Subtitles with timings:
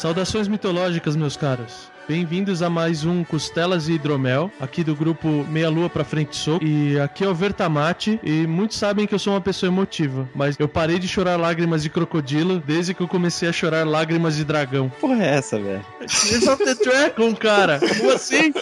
[0.00, 1.90] Saudações mitológicas, meus caros.
[2.08, 6.64] Bem-vindos a mais um Costelas e Hidromel, aqui do grupo Meia Lua pra Frente Soco.
[6.64, 10.56] E aqui é o Vertamate, e muitos sabem que eu sou uma pessoa emotiva, mas
[10.58, 14.44] eu parei de chorar lágrimas de crocodilo desde que eu comecei a chorar lágrimas de
[14.44, 14.88] dragão.
[14.88, 15.84] Porra é essa, velho?
[15.98, 17.78] Tears of the Dragon, cara!
[17.78, 18.54] Como assim?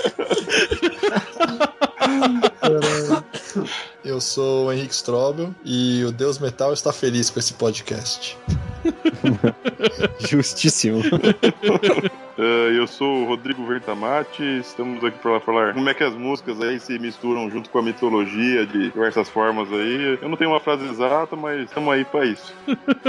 [4.04, 8.36] Eu sou o Henrique Strobel e o Deus Metal está feliz com esse podcast.
[10.28, 11.00] Justíssimo.
[12.38, 12.40] Uh,
[12.76, 16.78] eu sou o Rodrigo Vertamati, estamos aqui para falar como é que as músicas aí
[16.78, 20.18] se misturam junto com a mitologia de diversas formas aí.
[20.20, 22.54] Eu não tenho uma frase exata, mas estamos aí para isso.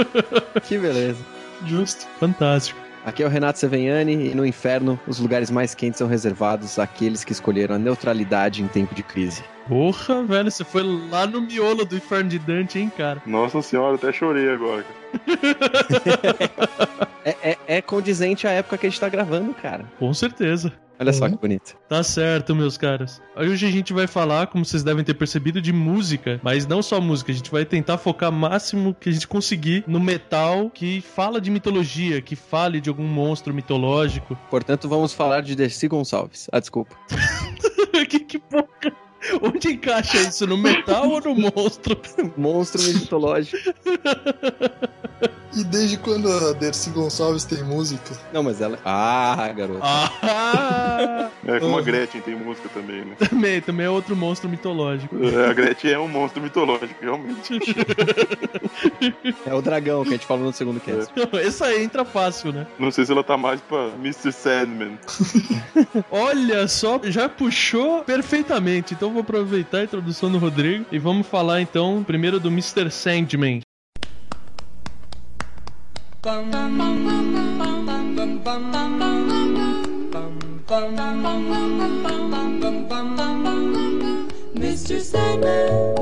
[0.64, 1.24] que beleza.
[1.66, 2.06] Justo.
[2.18, 2.89] Fantástico.
[3.04, 7.24] Aqui é o Renato Seveniani e no inferno os lugares mais quentes são reservados àqueles
[7.24, 9.42] que escolheram a neutralidade em tempo de crise.
[9.66, 13.22] Porra, velho, você foi lá no miolo do inferno de Dante, hein, cara?
[13.24, 14.84] Nossa senhora, até chorei agora.
[17.24, 19.84] é, é, é condizente à época que a gente tá gravando, cara.
[19.98, 20.72] Com certeza.
[21.00, 21.78] Olha só que bonito.
[21.88, 23.22] Tá certo, meus caras.
[23.34, 27.00] Hoje a gente vai falar, como vocês devem ter percebido, de música, mas não só
[27.00, 27.32] música.
[27.32, 31.50] A gente vai tentar focar máximo que a gente conseguir no metal que fala de
[31.50, 34.36] mitologia, que fale de algum monstro mitológico.
[34.50, 36.48] Portanto, vamos falar de Dercy Gonçalves.
[36.52, 36.94] Ah, desculpa.
[38.06, 38.66] que, que porra.
[39.42, 40.46] Onde encaixa isso?
[40.46, 41.98] No metal ou no monstro?
[42.36, 43.56] monstro mitológico.
[45.54, 48.16] E desde quando a Dercy Gonçalves tem música?
[48.32, 48.78] Não, mas ela.
[48.84, 49.80] Ah, garoto.
[49.82, 51.28] Ah!
[51.44, 53.16] É como a Gretchen tem música também, né?
[53.18, 55.16] Também, também é outro monstro mitológico.
[55.24, 57.60] É, a Gretchen é um monstro mitológico, realmente.
[59.44, 61.12] é o dragão que a gente falou no segundo cast.
[61.18, 61.40] É.
[61.46, 62.66] Essa aí entra fácil, né?
[62.78, 64.32] Não sei se ela tá mais pra Mr.
[64.32, 64.98] Sandman.
[66.10, 68.94] Olha só, já puxou perfeitamente.
[68.94, 72.90] Então vou aproveitar a introdução do Rodrigo e vamos falar então primeiro do Mr.
[72.90, 73.60] Sandman.
[84.54, 85.00] Mr.
[85.00, 85.96] Sandman,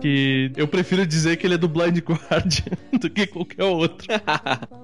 [0.00, 4.06] que eu prefiro dizer que ele é do Blind Guardian do que qualquer outro.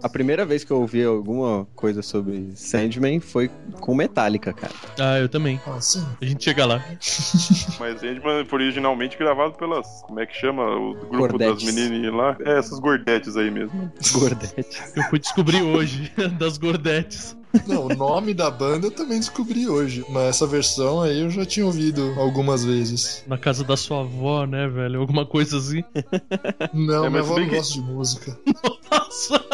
[0.02, 4.72] a primeira vez que eu ouvi alguma coisa sobre Sandman foi com Metallica, cara.
[4.98, 5.60] Ah, eu também.
[5.66, 6.04] Ah, sim.
[6.20, 6.84] A gente chega lá.
[7.78, 9.86] Mas Sandman foi originalmente gravado pelas.
[10.02, 10.64] Como é que chama?
[10.76, 11.64] O grupo gordetes.
[11.64, 12.36] das menininhas lá?
[12.44, 13.92] É, essas gordetes aí mesmo.
[14.12, 14.92] Gordetes.
[14.96, 17.36] Eu fui descobrir hoje das gordetes.
[17.66, 21.44] Não, o nome da banda eu também descobri hoje, mas essa versão aí eu já
[21.44, 23.22] tinha ouvido algumas vezes.
[23.26, 25.00] Na casa da sua avó, né, velho?
[25.00, 25.82] Alguma coisa assim.
[26.72, 27.54] Não, é, minha avó não que...
[27.54, 28.38] gosta de música.
[28.90, 29.44] Nossa!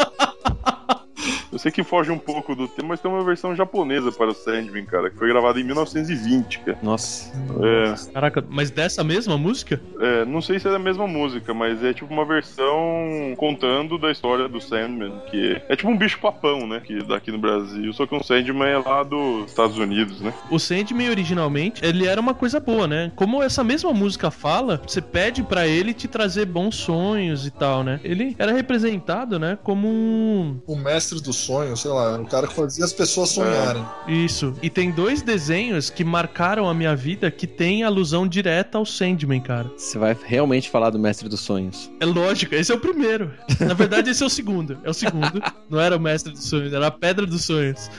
[1.51, 4.33] Eu sei que foge um pouco do tema, mas tem uma versão japonesa para o
[4.33, 6.79] Sandman, cara, que foi gravada em 1920, cara.
[6.81, 7.31] Nossa.
[7.61, 8.11] É.
[8.13, 9.81] Caraca, mas dessa mesma música?
[9.99, 14.11] É, não sei se é da mesma música, mas é tipo uma versão contando da
[14.11, 17.91] história do Sandman, que é, é tipo um bicho papão, né, que daqui no Brasil,
[17.93, 20.33] só que o Sandman é lá dos Estados Unidos, né?
[20.49, 23.11] O Sandman originalmente, ele era uma coisa boa, né?
[23.15, 27.83] Como essa mesma música fala, você pede para ele te trazer bons sonhos e tal,
[27.83, 27.99] né?
[28.03, 30.61] Ele era representado, né, como um...
[30.65, 33.85] o mestre dos sonho, sei lá, o cara que fazia as pessoas sonharem.
[34.07, 34.11] É.
[34.11, 34.53] Isso.
[34.61, 39.41] E tem dois desenhos que marcaram a minha vida que tem alusão direta ao Sandman,
[39.41, 39.69] cara.
[39.75, 41.91] Você vai realmente falar do Mestre dos Sonhos?
[41.99, 43.31] É lógico, esse é o primeiro.
[43.59, 44.77] Na verdade, esse é o segundo.
[44.83, 45.41] É o segundo.
[45.69, 47.89] Não era o Mestre dos Sonhos, era a Pedra dos Sonhos.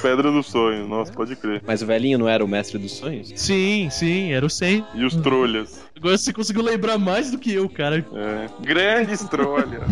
[0.00, 1.62] Pedra dos Sonhos, nossa, pode crer.
[1.66, 3.32] Mas o velhinho não era o Mestre dos Sonhos?
[3.36, 4.86] Sim, sim, era o Sandman.
[4.94, 5.80] E os trolhas.
[5.96, 8.04] Agora você conseguiu lembrar mais do que eu, cara.
[8.14, 8.48] É.
[8.64, 9.82] Grandes trolhas.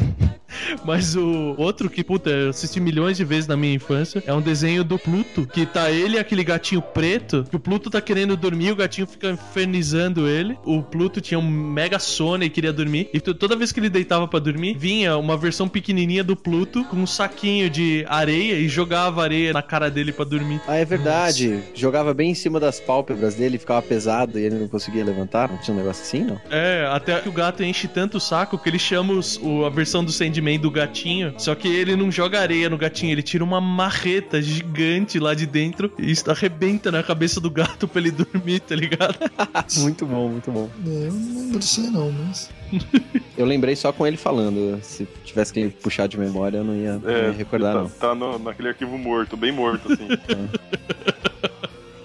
[0.84, 4.40] Mas o outro que, puta, eu assisti milhões de vezes na minha infância é um
[4.40, 8.36] desenho do Pluto, que tá ele e aquele gatinho preto, que o Pluto tá querendo
[8.36, 10.56] dormir, o gatinho fica infernizando ele.
[10.64, 13.08] O Pluto tinha um mega sono e queria dormir.
[13.12, 16.96] E toda vez que ele deitava para dormir, vinha uma versão pequenininha do Pluto com
[16.96, 20.60] um saquinho de areia e jogava areia na cara dele para dormir.
[20.66, 21.48] Ah, é verdade.
[21.48, 21.64] Nossa.
[21.74, 25.48] Jogava bem em cima das pálpebras dele, ficava pesado e ele não conseguia levantar.
[25.48, 26.40] Não tinha um negócio assim, não?
[26.50, 29.70] É, até que o gato enche tanto o saco que ele chama os, o, a
[29.70, 31.34] versão do Sandman do gatinho.
[31.38, 35.46] Só que ele não joga areia no gatinho, ele tira uma marreta gigante lá de
[35.46, 39.16] dentro e arrebenta na cabeça do gato pra ele dormir, tá ligado?
[39.78, 40.70] muito bom, muito bom.
[40.86, 42.50] É, eu não lembro disso aí não, mas.
[43.36, 44.78] Eu lembrei só com ele falando.
[44.82, 47.88] Se tivesse que puxar de memória, eu não ia, não ia recordar, tá, não.
[47.88, 50.06] Tá no- naquele arquivo morto, bem morto, assim.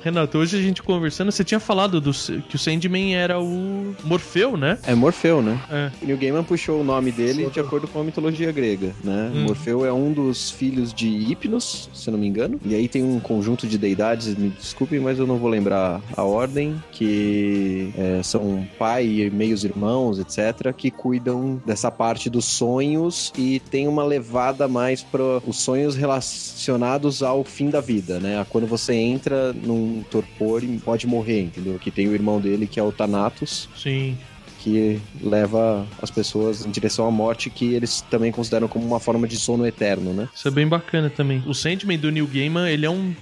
[0.05, 2.11] Renato, hoje a gente conversando, você tinha falado do,
[2.47, 4.77] que o Sandman era o Morfeu, né?
[4.85, 5.59] É Morfeu, né?
[5.67, 5.89] É.
[5.99, 9.31] O Neil Gaiman puxou o nome dele de acordo com a mitologia grega, né?
[9.33, 9.45] Hum.
[9.45, 12.61] Morfeu é um dos filhos de Hipnos, se eu não me engano.
[12.63, 16.21] E aí tem um conjunto de deidades, me desculpem, mas eu não vou lembrar a
[16.21, 23.33] ordem, que é, são pai e meios irmãos, etc., que cuidam dessa parte dos sonhos
[23.35, 28.45] e tem uma levada mais para os sonhos relacionados ao fim da vida, né?
[28.51, 31.77] Quando você entra num torpor e pode morrer, entendeu?
[31.79, 34.17] Que tem o irmão dele, que é o Thanatos, Sim.
[34.59, 39.27] que leva as pessoas em direção à morte, que eles também consideram como uma forma
[39.27, 40.27] de sono eterno, né?
[40.33, 41.43] Isso é bem bacana também.
[41.45, 43.13] O Sandman do Neil Gaiman, ele é um.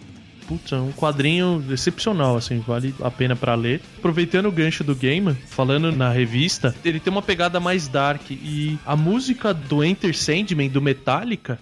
[0.48, 3.80] Putz, é um quadrinho excepcional, assim, vale a pena pra ler.
[3.98, 8.30] Aproveitando o gancho do Gaiman, falando na revista, ele tem uma pegada mais dark.
[8.30, 11.58] E a música do Enter Sandman, do Metallica,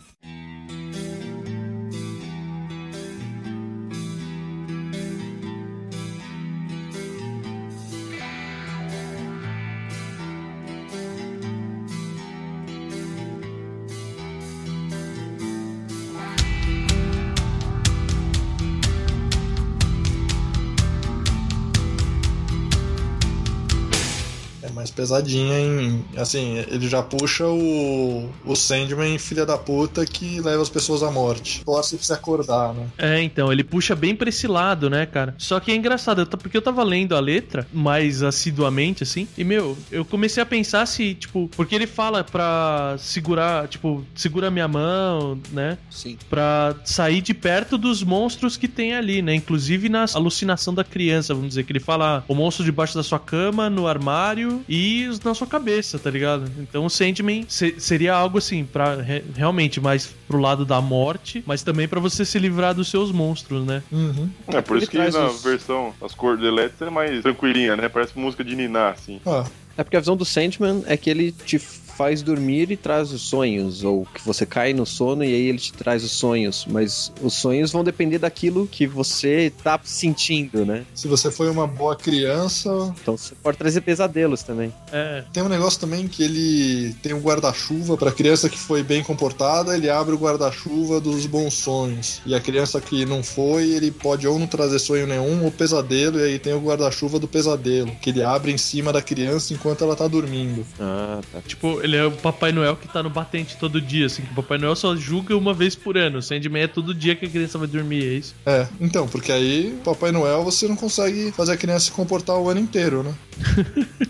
[24.91, 26.05] pesadinha em.
[26.17, 28.29] Assim, ele já puxa o.
[28.45, 31.63] O Sandman, filha da puta, que leva as pessoas à morte.
[31.63, 32.87] Torce pra se acordar, né?
[32.97, 35.35] É, então, ele puxa bem pra esse lado, né, cara?
[35.37, 39.77] Só que é engraçado, porque eu tava lendo a letra mais assiduamente, assim, e, meu,
[39.91, 45.39] eu comecei a pensar se, tipo, porque ele fala pra segurar, tipo, segura minha mão,
[45.51, 45.77] né?
[45.89, 46.17] Sim.
[46.29, 49.35] Pra sair de perto dos monstros que tem ali, né?
[49.35, 53.19] Inclusive na alucinação da criança, vamos dizer, que ele fala o monstro debaixo da sua
[53.19, 54.90] cama, no armário e
[55.23, 56.49] na sua cabeça, tá ligado?
[56.59, 61.43] Então o Sandman se- seria algo assim, pra re- realmente mais pro lado da morte,
[61.45, 63.81] mas também pra você se livrar dos seus monstros, né?
[63.91, 64.29] Uhum.
[64.47, 67.89] É por Ele isso que na os- versão, as cores elétricas é mais tranquilinha, né?
[67.89, 69.19] Parece música de Niná, assim.
[69.25, 69.45] Ah,
[69.77, 71.57] É porque a visão do Sandman é que ele te
[72.01, 75.59] faz dormir e traz os sonhos, ou que você cai no sono e aí ele
[75.59, 80.83] te traz os sonhos, mas os sonhos vão depender daquilo que você tá sentindo, né?
[80.95, 82.69] se você foi uma boa criança.
[82.99, 84.73] Então você pode trazer pesadelos também.
[84.91, 89.03] É, Tem um negócio também que ele tem um guarda-chuva pra criança que foi bem
[89.03, 92.19] comportada, ele abre o guarda-chuva dos bons sonhos.
[92.25, 96.19] E a criança que não foi, ele pode ou não trazer sonho nenhum ou pesadelo,
[96.19, 99.83] e aí tem o guarda-chuva do pesadelo, que ele abre em cima da criança enquanto
[99.83, 100.65] ela tá dormindo.
[100.79, 101.41] Ah, tá.
[101.45, 104.35] tipo, ele é o Papai Noel que tá no batente todo dia, assim, que o
[104.35, 106.19] Papai Noel só julga uma vez por ano.
[106.19, 108.35] O Sandman é todo dia que a criança vai dormir, é isso?
[108.45, 112.49] É, então, porque aí, Papai Noel, você não consegue fazer a criança se comportar o
[112.49, 113.13] ano inteiro, né?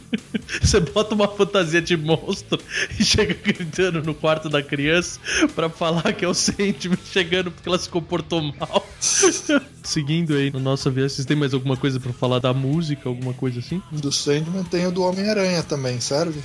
[0.61, 2.59] Você bota uma fantasia de monstro
[2.99, 5.19] e chega gritando no quarto da criança
[5.55, 8.85] pra falar que é o Sandman chegando porque ela se comportou mal.
[9.83, 13.33] Seguindo aí na nossa vida, vocês têm mais alguma coisa pra falar da música, alguma
[13.33, 13.81] coisa assim?
[13.91, 16.41] Do Sandman tem o do Homem-Aranha também, serve?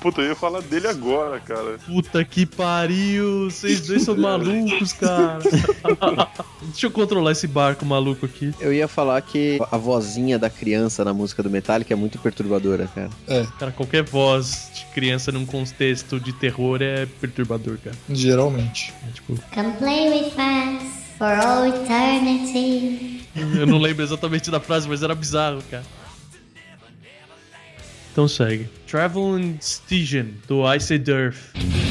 [0.00, 1.78] Puta, eu ia falar dele agora, cara.
[1.86, 5.38] Puta que pariu, vocês dois são malucos, cara.
[6.62, 8.52] Deixa eu controlar esse barco maluco aqui.
[8.60, 12.88] Eu ia falar que a vozinha da criança na música do Metallica é muito perturbadora,
[12.94, 13.10] cara.
[13.26, 17.96] É, Cara, qualquer voz de criança num contexto de terror é perturbador, cara.
[18.10, 18.92] geralmente.
[19.08, 23.26] É, tipo, Come play with us for all eternity.
[23.34, 25.82] eu não lembro exatamente da frase, mas era bizarro, cara.
[28.18, 28.66] Então segue.
[28.88, 31.87] Traveling Stygian, do Iced Earth.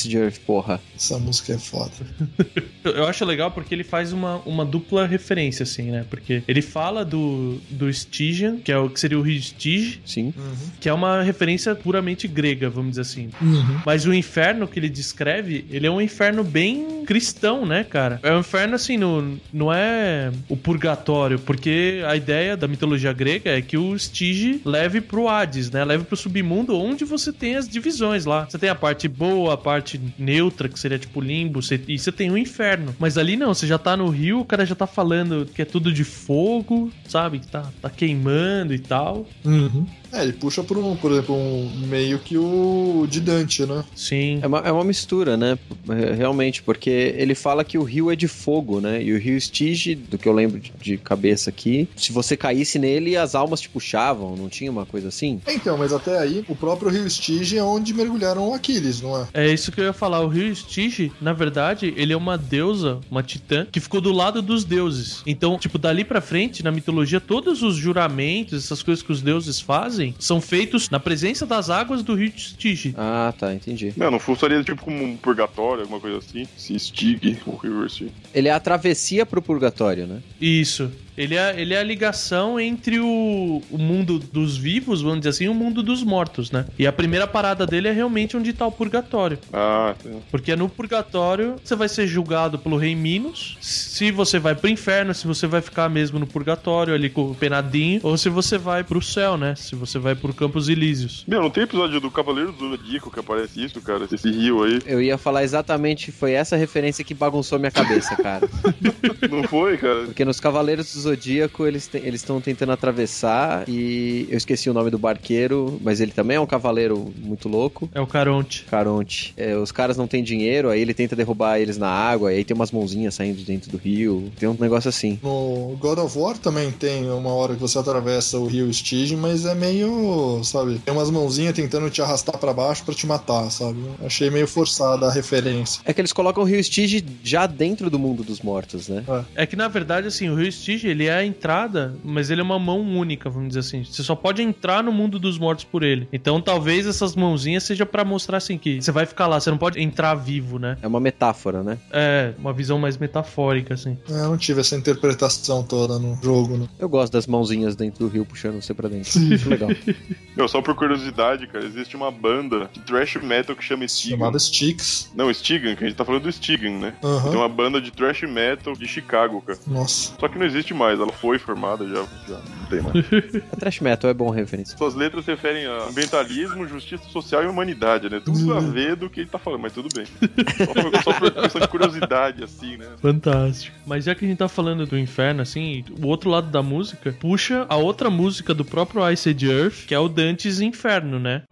[0.00, 0.80] Ice Earth, porra.
[0.96, 1.92] Essa música é foda.
[2.84, 6.04] Eu- acho legal porque ele faz uma, uma dupla referência, assim, né?
[6.08, 10.32] Porque ele fala do, do Stygian, que é o que seria o rio Stygia, Sim.
[10.80, 13.30] que é uma referência puramente grega, vamos dizer assim.
[13.40, 13.80] Uhum.
[13.84, 18.20] Mas o inferno que ele descreve, ele é um inferno bem cristão, né, cara?
[18.22, 23.50] É um inferno assim, no, não é o purgatório, porque a ideia da mitologia grega
[23.50, 25.84] é que o Stygia leve pro Hades, né?
[25.84, 28.46] Leve pro submundo, onde você tem as divisões lá.
[28.48, 32.12] Você tem a parte boa, a parte neutra, que seria tipo limbo, você- e você
[32.12, 32.94] tem o inferno.
[32.98, 35.64] Mas ali não, você já tá no rio, o cara já tá falando que é
[35.64, 37.38] tudo de fogo, sabe?
[37.38, 39.26] Que tá, tá queimando e tal.
[39.44, 39.86] Uhum.
[40.12, 43.84] É, ele puxa por um, por exemplo, um meio que o de Dante, né?
[43.94, 44.40] Sim.
[44.42, 45.58] É uma, é uma mistura, né?
[45.88, 49.02] É, Realmente, porque ele fala que o rio é de fogo, né?
[49.02, 52.78] E o rio Stige, do que eu lembro de, de cabeça aqui, se você caísse
[52.78, 55.40] nele, as almas te puxavam, não tinha uma coisa assim?
[55.46, 59.28] Então, mas até aí, o próprio rio Stige é onde mergulharam o Aquiles, não é?
[59.34, 60.20] É isso que eu ia falar.
[60.20, 64.42] O rio Stygia, na verdade, ele é uma deusa, uma titã, que ficou do lado
[64.42, 65.22] dos deuses.
[65.26, 69.60] Então, tipo, dali pra frente, na mitologia, todos os juramentos, essas coisas que os deuses
[69.60, 72.94] fazem, são feitos na presença das águas do rio Stygia.
[72.96, 73.92] Ah, tá, entendi.
[73.96, 76.46] Não, não funcionaria tipo como um purgatório, alguma coisa assim.
[76.56, 77.90] Se estigue o River.
[78.34, 80.20] Ele é a travessia pro purgatório, né?
[80.40, 80.90] Isso.
[81.20, 85.44] Ele é, ele é a ligação entre o, o mundo dos vivos, vamos dizer assim,
[85.44, 86.64] e o mundo dos mortos, né?
[86.78, 89.38] E a primeira parada dele é realmente onde tá o purgatório.
[89.52, 90.08] Ah, tá.
[90.30, 95.12] Porque no purgatório você vai ser julgado pelo rei Minos, se você vai pro inferno,
[95.12, 98.82] se você vai ficar mesmo no purgatório ali com o penadinho, ou se você vai
[98.82, 99.54] pro céu, né?
[99.54, 101.24] Se você vai pro Campos Elíseos.
[101.28, 104.08] Meu, não tem episódio do Cavaleiro do Zodíaco que aparece isso, cara?
[104.10, 104.80] Esse rio aí.
[104.86, 108.48] Eu ia falar exatamente, foi essa referência que bagunçou minha cabeça, cara.
[109.30, 110.04] Não foi, cara?
[110.06, 114.74] Porque nos Cavaleiros do Zodíaco eles te- eles estão tentando atravessar e eu esqueci o
[114.74, 117.88] nome do barqueiro, mas ele também é um cavaleiro muito louco.
[117.94, 118.64] É o Caronte.
[118.70, 119.34] Caronte.
[119.36, 122.54] É, os caras não têm dinheiro, aí ele tenta derrubar eles na água, aí tem
[122.54, 124.30] umas mãozinhas saindo de dentro do rio.
[124.38, 125.18] Tem um negócio assim.
[125.22, 129.44] No God of War também tem uma hora que você atravessa o rio Stygian, mas
[129.44, 133.78] é meio, sabe, tem umas mãozinhas tentando te arrastar pra baixo pra te matar, sabe?
[134.04, 135.80] Achei meio forçada a referência.
[135.84, 139.04] É que eles colocam o rio Stige já dentro do mundo dos mortos, né?
[139.34, 142.44] É que na verdade, assim, o rio Stygia, ele é a entrada, mas ele é
[142.44, 143.84] uma mão única, vamos dizer assim.
[143.84, 146.08] Você só pode entrar no mundo dos mortos por ele.
[146.12, 149.58] Então talvez essas mãozinhas seja pra mostrar assim que você vai ficar lá, você não
[149.58, 150.76] pode entrar vivo, né?
[150.82, 151.78] É uma metáfora, né?
[151.90, 153.96] É, uma visão mais metafórica, assim.
[154.08, 156.66] É, Eu não tive essa interpretação toda no jogo, né?
[156.78, 159.10] Eu gosto das mãozinhas dentro do rio puxando você pra dentro.
[159.34, 159.70] Acho legal.
[160.36, 164.16] Meu, só por curiosidade, cara, existe uma banda de thrash metal que chama Stigan.
[164.16, 165.10] Chamada Styx.
[165.14, 166.94] Não, Stigan, que a gente tá falando do Stigan, né?
[167.02, 167.30] Aham.
[167.30, 169.58] Tem uma banda de thrash metal de Chicago, cara.
[169.66, 170.14] Nossa.
[170.18, 173.52] Só que não existe mais, ela foi formada já, já não tem mais.
[173.52, 174.76] A trash metal é bom referência.
[174.78, 178.20] Suas letras referem a ambientalismo, justiça social e humanidade, né?
[178.24, 180.06] Tudo a ver do que ele tá falando, mas tudo bem.
[180.06, 182.86] Só por, só por questão de curiosidade, assim, né?
[183.00, 183.76] Fantástico.
[183.86, 187.12] Mas já que a gente tá falando do inferno, assim, o outro lado da música
[187.12, 191.42] puxa a outra música do próprio Ice Age Earth, que é o Dante's Inferno, né?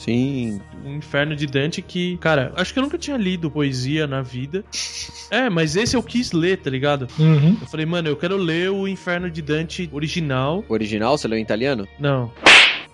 [0.00, 0.60] Sim.
[0.82, 4.64] O Inferno de Dante que, cara, acho que eu nunca tinha lido poesia na vida.
[5.32, 7.06] É, mas esse eu quis ler, tá ligado?
[7.16, 7.56] Uhum.
[7.60, 10.64] Eu falei, mano, eu quero ler o Inferno de Dante original.
[10.68, 11.86] O original, você leu em italiano?
[12.00, 12.32] Não.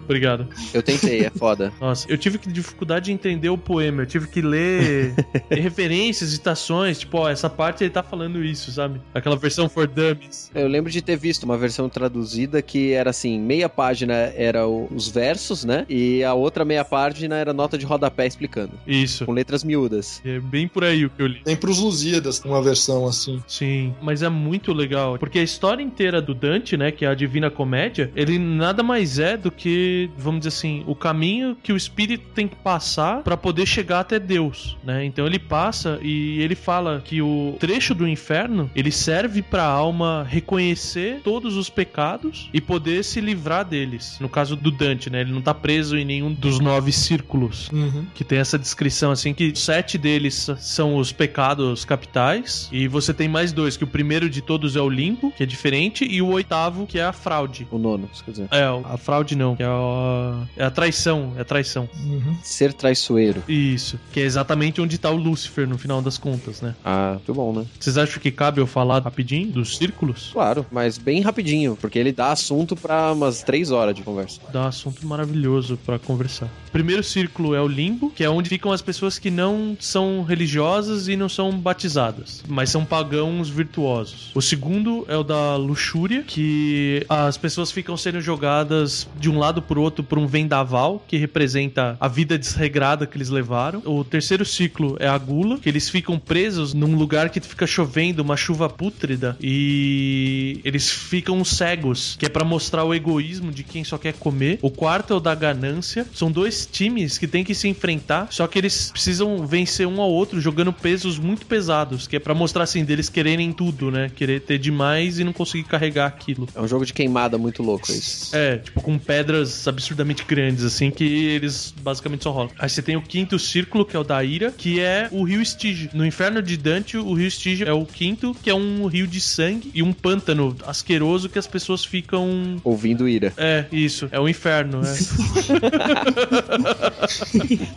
[0.04, 0.46] Obrigado.
[0.72, 1.72] Eu tentei, é foda.
[1.80, 4.02] Nossa, eu tive dificuldade de entender o poema.
[4.02, 5.14] Eu tive que ler
[5.50, 6.98] referências, citações.
[7.00, 9.00] Tipo, ó, essa parte ele tá falando isso, sabe?
[9.14, 10.50] Aquela versão for dummies.
[10.54, 14.88] Eu lembro de ter visto uma versão traduzida que era assim, meia página era o-
[14.94, 15.84] os versos, né?
[15.88, 18.72] E a outra meia página era nota de rodapé explicando.
[18.86, 19.24] Isso.
[19.24, 20.20] Com letras miúdas.
[20.24, 21.40] É bem por aí o que eu li.
[21.44, 23.42] Tem pros Lusíadas uma versão assim.
[23.46, 25.18] Sim, mas é muito legal.
[25.18, 29.18] Porque a história inteira do Dante, né, que é a Divina Comédia, ele nada mais
[29.18, 29.85] é do que,
[30.16, 34.18] vamos dizer assim, o caminho que o espírito tem que passar pra poder chegar até
[34.18, 35.04] Deus, né?
[35.04, 40.26] Então ele passa e ele fala que o trecho do inferno, ele serve pra alma
[40.28, 44.16] reconhecer todos os pecados e poder se livrar deles.
[44.20, 48.06] No caso do Dante, né, ele não tá preso em nenhum dos nove círculos Uhum.
[48.14, 53.28] que tem essa descrição assim que sete deles são os pecados capitais e você tem
[53.28, 56.28] mais dois que o primeiro de todos é o limpo que é diferente e o
[56.28, 58.48] oitavo que é a fraude O nono, quer dizer.
[58.50, 62.36] é a fraude não que é a, é a traição é a traição Uhum.
[62.42, 63.42] Ser traiçoeiro.
[63.48, 67.34] isso que é exatamente onde tá o Lúcifer no final das contas né Ah, muito
[67.34, 67.66] bom, né?
[67.78, 72.12] vocês acham que cabe eu falar rapidinho dos círculos Claro, mas bem rapidinho, porque ele
[72.12, 74.40] dá assunto pra umas três horas de conversa.
[74.52, 76.46] dá um assunto maravilhoso pra conversar.
[76.68, 80.22] O primeiro círculo é o limbo, que é onde ficam as pessoas que não são
[80.22, 84.30] religiosas e não são batizadas, mas são pagãos virtuosos.
[84.34, 89.62] O segundo é o da luxúria, que as pessoas ficam sendo jogadas de um lado
[89.66, 93.82] por outro por um vendaval, que representa a vida desregrada que eles levaram.
[93.84, 98.22] O terceiro ciclo é a gula, que eles ficam presos num lugar que fica chovendo,
[98.22, 103.84] uma chuva pútrida, e eles ficam cegos, que é para mostrar o egoísmo de quem
[103.84, 104.58] só quer comer.
[104.62, 106.06] O quarto é o da ganância.
[106.14, 110.10] São dois times que tem que se enfrentar, só que eles precisam vencer um ao
[110.10, 114.10] outro jogando pesos muito pesados, que é para mostrar assim deles quererem tudo, né?
[114.14, 116.48] Querer ter demais e não conseguir carregar aquilo.
[116.54, 118.34] É um jogo de queimada muito louco isso.
[118.34, 122.50] É, tipo, com pedras absurdamente grandes, assim, que eles basicamente só rolam.
[122.58, 125.40] Aí você tem o quinto círculo, que é o da ira, que é o rio
[125.40, 125.90] Estige.
[125.92, 129.20] No inferno de Dante, o rio Estige é o quinto, que é um rio de
[129.20, 132.56] sangue e um pântano asqueroso que as pessoas ficam.
[132.64, 133.32] Ouvindo ira.
[133.36, 134.08] É, isso.
[134.10, 134.96] É o inferno, é.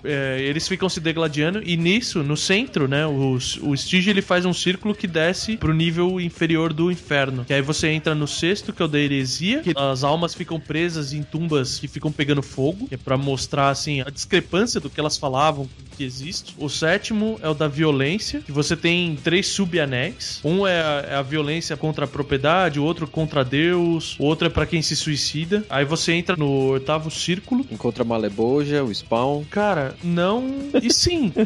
[0.03, 4.45] É, eles ficam se degladiando e nisso, no centro, né, o, o Stige ele faz
[4.45, 7.45] um círculo que desce pro nível inferior do inferno.
[7.45, 10.59] Que aí você entra no sexto, que é o da heresia, que as almas ficam
[10.59, 14.89] presas em tumbas que ficam pegando fogo, que é pra mostrar, assim, a discrepância do
[14.89, 15.67] que elas falavam
[15.99, 16.55] que existe.
[16.57, 20.39] O sétimo é o da violência, que você tem três subanéis.
[20.45, 24.47] Um é a, é a violência contra a propriedade, o outro contra Deus, o outro
[24.47, 25.65] é para quem se suicida.
[25.69, 27.65] Aí você entra no oitavo círculo.
[27.69, 29.43] Encontra a Maleboja, o Spawn.
[29.49, 31.33] Cara, não e sim.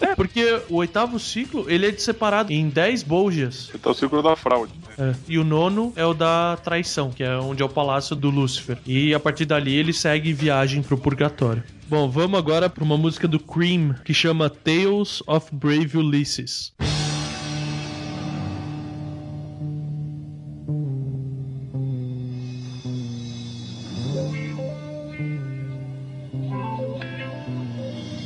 [0.00, 3.70] É, porque o oitavo ciclo, ele é separado em 10 boljas.
[3.74, 4.72] Então o círculo da fraude.
[4.98, 5.14] É.
[5.28, 8.78] E o nono é o da traição, que é onde é o palácio do Lúcifer.
[8.86, 11.62] E a partir dali ele segue viagem pro purgatório.
[11.88, 16.72] Bom, vamos agora para uma música do Cream que chama Tales of Brave Ulysses.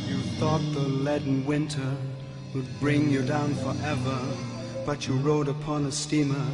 [0.08, 1.82] You thought the leaden winter
[2.54, 4.18] would bring you down forever,
[4.86, 6.46] but you rode upon a steamer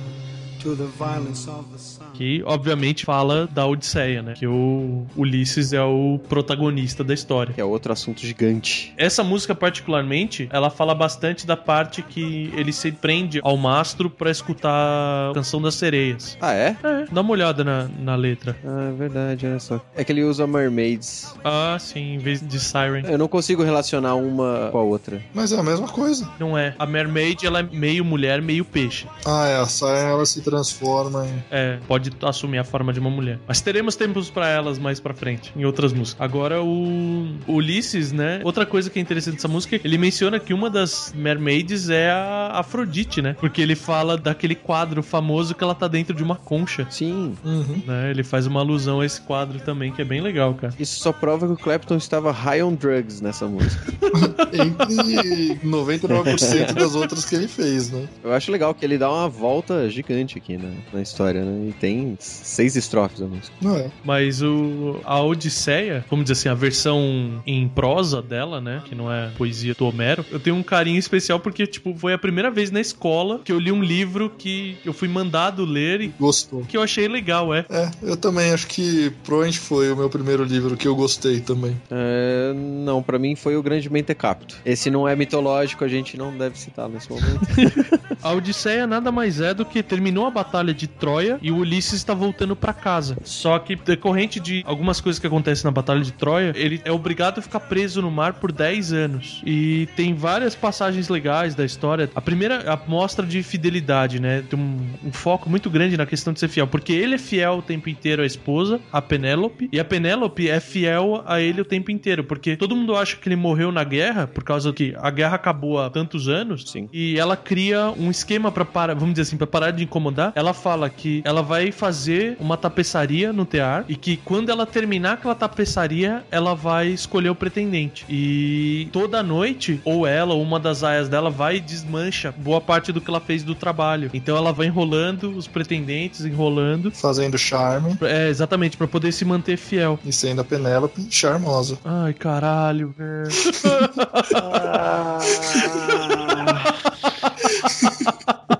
[0.61, 2.05] to the violence of the sun.
[2.15, 4.35] Que, obviamente, fala da Odisseia, né?
[4.35, 7.55] Que o Ulisses é o protagonista da história.
[7.55, 8.93] Que é outro assunto gigante.
[8.97, 14.31] Essa música, particularmente, ela fala bastante da parte que ele se prende ao mastro pra
[14.31, 16.37] escutar a canção das sereias.
[16.41, 16.77] Ah, é?
[16.83, 18.57] É, dá uma olhada na, na letra.
[18.65, 19.81] Ah, é verdade, olha só.
[19.95, 21.35] É que ele usa mermaids.
[21.45, 23.05] Ah, sim, em vez de Siren.
[23.05, 25.23] Eu não consigo relacionar uma com a outra.
[25.35, 26.29] Mas é a mesma coisa.
[26.39, 26.75] Não é.
[26.79, 29.07] A Mermaid, ela é meio mulher, meio peixe.
[29.25, 29.57] Ah, é.
[29.61, 31.43] A saia ela se transforma em.
[31.51, 33.39] É, pode assumir a forma de uma mulher.
[33.47, 36.21] Mas teremos tempos pra elas mais pra frente, em outras músicas.
[36.21, 38.41] Agora, o o Ulisses, né?
[38.45, 42.53] Outra coisa que é interessante dessa música, ele menciona que uma das mermaids é a
[42.55, 43.37] Afrodite, né?
[43.39, 46.87] Porque ele fala daquele quadro famoso que ela tá dentro de uma concha.
[46.91, 47.35] Sim.
[47.45, 47.83] Uhum.
[47.87, 48.11] Né?
[48.11, 50.75] Ele faz uma alusão a esse quadro também, que é bem legal, cara.
[50.79, 53.93] Isso só prova que o Clapton estava high on drugs nessa música.
[54.53, 58.09] Entre 99% das outras que ele fez, né?
[58.23, 61.69] Eu acho legal que ele dá uma volta gigante aqui na, na história, né?
[61.69, 63.55] E tem seis estrofes a música.
[63.61, 63.91] Não é.
[64.05, 68.83] Mas o, a Odisseia, vamos dizer assim, a versão em prosa dela, né?
[68.85, 72.19] Que não é poesia do Homero, eu tenho um carinho especial porque, tipo, foi a
[72.19, 76.09] primeira vez na escola que eu li um livro que eu fui mandado ler e
[76.19, 76.65] Gostou.
[76.65, 77.65] que eu achei legal, é.
[77.71, 81.81] É, eu também acho que provavelmente foi o meu primeiro livro que eu gostei também.
[81.91, 84.57] É, não, pra mim foi o Grande Mentecapto.
[84.65, 87.41] Esse não é mitológico, a gente não deve citar nesse momento.
[88.23, 91.95] A Odisseia nada mais é do que terminou a batalha de Troia e o Ulisses
[91.95, 93.17] está voltando pra casa.
[93.25, 97.39] Só que decorrente de algumas coisas que acontecem na batalha de Troia, ele é obrigado
[97.39, 99.43] a ficar preso no mar por 10 anos.
[99.45, 102.11] E tem várias passagens legais da história.
[102.15, 104.43] A primeira é a mostra de fidelidade, né?
[104.49, 107.59] Tem um, um foco muito grande na questão de ser fiel, porque ele é fiel
[107.59, 111.65] o tempo inteiro à esposa, a Penélope, e a Penélope é fiel a ele o
[111.65, 115.11] tempo inteiro, porque todo mundo acha que ele morreu na guerra por causa que a
[115.11, 116.71] guerra acabou há tantos anos.
[116.71, 116.89] Sim.
[116.93, 120.20] E ela cria um esquema para parar, vamos dizer assim, para parar de incomodar.
[120.35, 125.15] Ela fala que ela vai fazer uma tapeçaria no tear e que quando ela terminar
[125.15, 128.05] aquela tapeçaria, ela vai escolher o pretendente.
[128.09, 132.93] E toda noite, ou ela, ou uma das aias dela vai e desmancha boa parte
[132.93, 134.11] do que ela fez do trabalho.
[134.13, 136.91] Então ela vai enrolando os pretendentes, enrolando.
[136.91, 139.99] Fazendo charme É, exatamente, para poder se manter fiel.
[140.05, 141.79] e sendo a Penélope charmosa.
[141.85, 143.31] Ai, caralho, velho.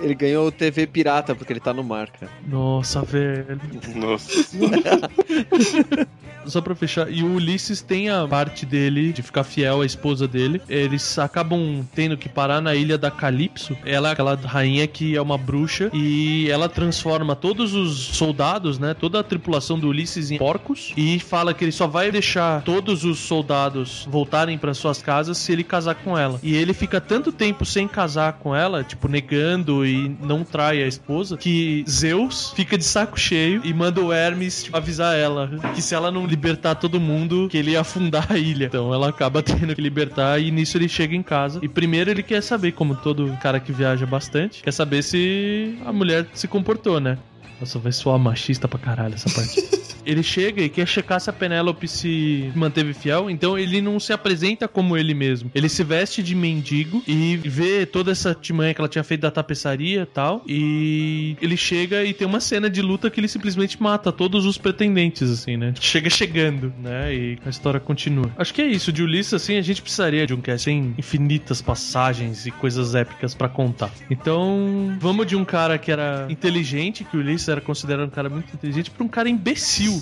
[0.00, 2.30] Ele ganhou o TV pirata porque ele tá no mar, cara.
[2.46, 3.60] Nossa, velho.
[3.94, 4.30] Nossa.
[6.50, 10.26] só pra fechar, e o Ulisses tem a parte dele de ficar fiel à esposa
[10.26, 10.60] dele.
[10.68, 13.76] Eles acabam tendo que parar na ilha da Calypso.
[13.84, 18.94] Ela é aquela rainha que é uma bruxa e ela transforma todos os soldados, né?
[18.94, 23.04] Toda a tripulação do Ulisses em porcos e fala que ele só vai deixar todos
[23.04, 26.38] os soldados voltarem para suas casas se ele casar com ela.
[26.42, 30.86] E ele fica tanto tempo sem casar com ela, tipo, negando e não trai a
[30.86, 35.82] esposa, que Zeus fica de saco cheio e manda o Hermes tipo, avisar ela que
[35.82, 38.66] se ela não libertar todo mundo, que ele ia afundar a ilha.
[38.66, 41.58] Então ela acaba tendo que libertar e nisso ele chega em casa.
[41.60, 45.92] E primeiro ele quer saber, como todo cara que viaja bastante, quer saber se a
[45.92, 47.18] mulher se comportou, né?
[47.60, 49.78] Nossa, vai soar machista pra caralho essa parte.
[50.08, 54.10] ele chega e quer checar se a Penélope se manteve fiel, então ele não se
[54.10, 55.50] apresenta como ele mesmo.
[55.54, 59.30] Ele se veste de mendigo e vê toda essa timanha que ela tinha feito da
[59.30, 60.42] tapeçaria e tal.
[60.46, 64.56] E ele chega e tem uma cena de luta que ele simplesmente mata todos os
[64.56, 65.74] pretendentes, assim, né?
[65.78, 67.14] Chega chegando, né?
[67.14, 68.30] E a história continua.
[68.38, 68.90] Acho que é isso.
[68.90, 70.64] De Ulisses, assim, a gente precisaria de um cast.
[70.64, 73.90] Tem infinitas passagens e coisas épicas pra contar.
[74.10, 78.28] Então, vamos de um cara que era inteligente, que o Ulisses era considerado um cara
[78.28, 80.00] muito inteligente, pra um cara imbecil.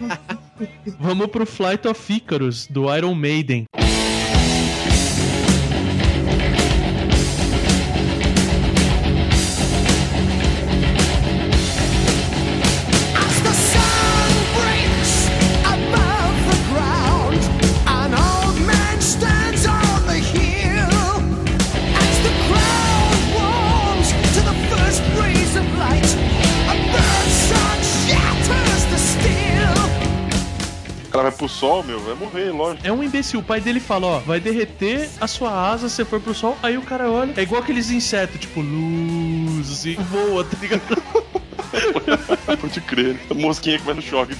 [0.98, 3.64] Vamos pro Flight of Icarus, do Iron Maiden.
[31.36, 32.86] Pro sol, meu, vai morrer, lógico.
[32.86, 33.40] É um imbecil.
[33.40, 36.56] O pai dele fala, ó, vai derreter a sua asa se você for pro sol.
[36.62, 40.82] Aí o cara olha, é igual aqueles insetos, tipo, luz, assim, voa, tá ligado?
[42.60, 43.18] Pode crer.
[43.30, 44.34] A mosquinha que vai no choque.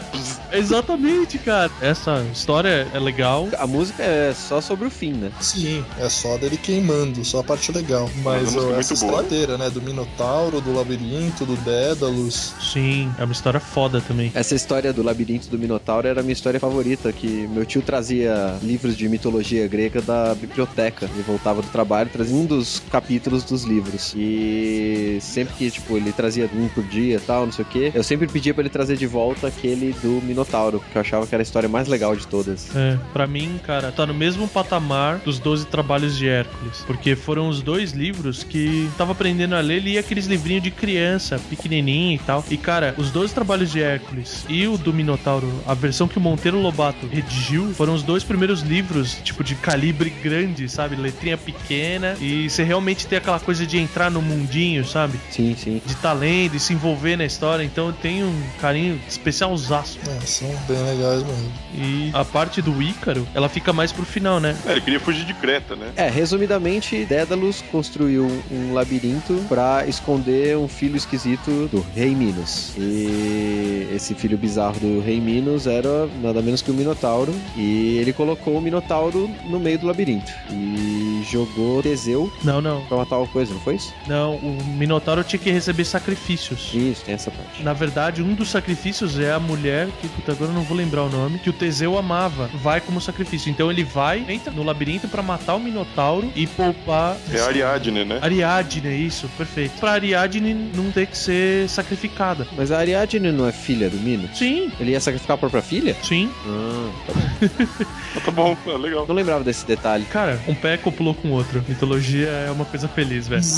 [0.52, 1.70] Exatamente, cara.
[1.80, 3.48] Essa história é legal.
[3.58, 5.30] A música é só sobre o fim, né?
[5.40, 8.10] Sim, é só dele queimando, só a parte legal.
[8.22, 9.70] Mas ó, é essa estradeira, né?
[9.70, 12.54] Do Minotauro, do Labirinto, do Dédalus.
[12.60, 14.32] Sim, é uma história foda também.
[14.34, 18.58] Essa história do labirinto do Minotauro era a minha história favorita, que meu tio trazia
[18.62, 21.08] livros de mitologia grega da biblioteca.
[21.12, 24.12] Ele voltava do trabalho, trazia um dos capítulos dos livros.
[24.16, 27.92] E sempre que, tipo, ele trazia um por dia e tal, não sei o quê,
[27.94, 31.34] eu sempre pedia pra ele trazer de volta aquele do Minotauro, porque eu achava que
[31.34, 32.74] era a história mais legal de todas.
[32.74, 36.82] É, pra mim, cara, tá no mesmo patamar dos 12 trabalhos de Hércules.
[36.86, 41.40] Porque foram os dois livros que tava aprendendo a ler, lia aqueles livrinhos de criança,
[41.48, 42.44] pequenininho e tal.
[42.50, 46.20] E, cara, os 12 trabalhos de Hércules e o do Minotauro, a versão que o
[46.20, 50.96] Monteiro Lobato redigiu, foram os dois primeiros livros, tipo, de calibre grande, sabe?
[50.96, 52.16] Letrinha pequena.
[52.20, 55.20] E você realmente tem aquela coisa de entrar no mundinho, sabe?
[55.30, 55.80] Sim, sim.
[55.86, 57.62] De tá lendo e se envolver na história.
[57.62, 59.98] Então eu tenho um carinho especialzaço.
[60.08, 61.52] É, são bem legais mesmo.
[61.74, 64.56] E a parte do Ícaro, ela fica mais pro final, né?
[64.66, 65.92] É, ele queria fugir de Creta, né?
[65.96, 72.72] É, resumidamente, Dédalus construiu um labirinto pra esconder um filho esquisito do Rei Minos.
[72.78, 77.34] E esse filho bizarro do Rei Minos era nada menos que o Minotauro.
[77.56, 80.32] E ele colocou o Minotauro no meio do labirinto.
[80.50, 82.84] E jogou Teseu Não, não.
[82.86, 83.92] pra matar uma coisa, não foi isso?
[84.06, 86.70] Não, o Minotauro tinha que receber sacrifícios.
[86.74, 87.62] Isso, tem essa parte.
[87.62, 91.02] Na verdade, um dos sacrifícios é a mulher, que puta, agora eu não vou lembrar
[91.02, 92.48] o nome, que o Teseu amava.
[92.54, 93.50] Vai como sacrifício.
[93.50, 97.16] Então ele vai, entra no labirinto pra matar o Minotauro e poupar.
[97.32, 98.18] É a Ariadne, né?
[98.22, 99.78] Ariadne, isso, perfeito.
[99.80, 102.46] Pra Ariadne não ter que ser sacrificada.
[102.56, 104.36] Mas a Ariadne não é filha do Minos?
[104.38, 105.96] Sim, Ele ia sacrificar a própria filha?
[106.02, 106.30] sim.
[106.46, 109.04] Ah, tá bom, ah, legal.
[109.06, 110.04] não lembrava desse detalhe.
[110.04, 111.64] Cara, um pé copulou com o outro.
[111.68, 113.40] Mitologia é uma coisa feliz, velho.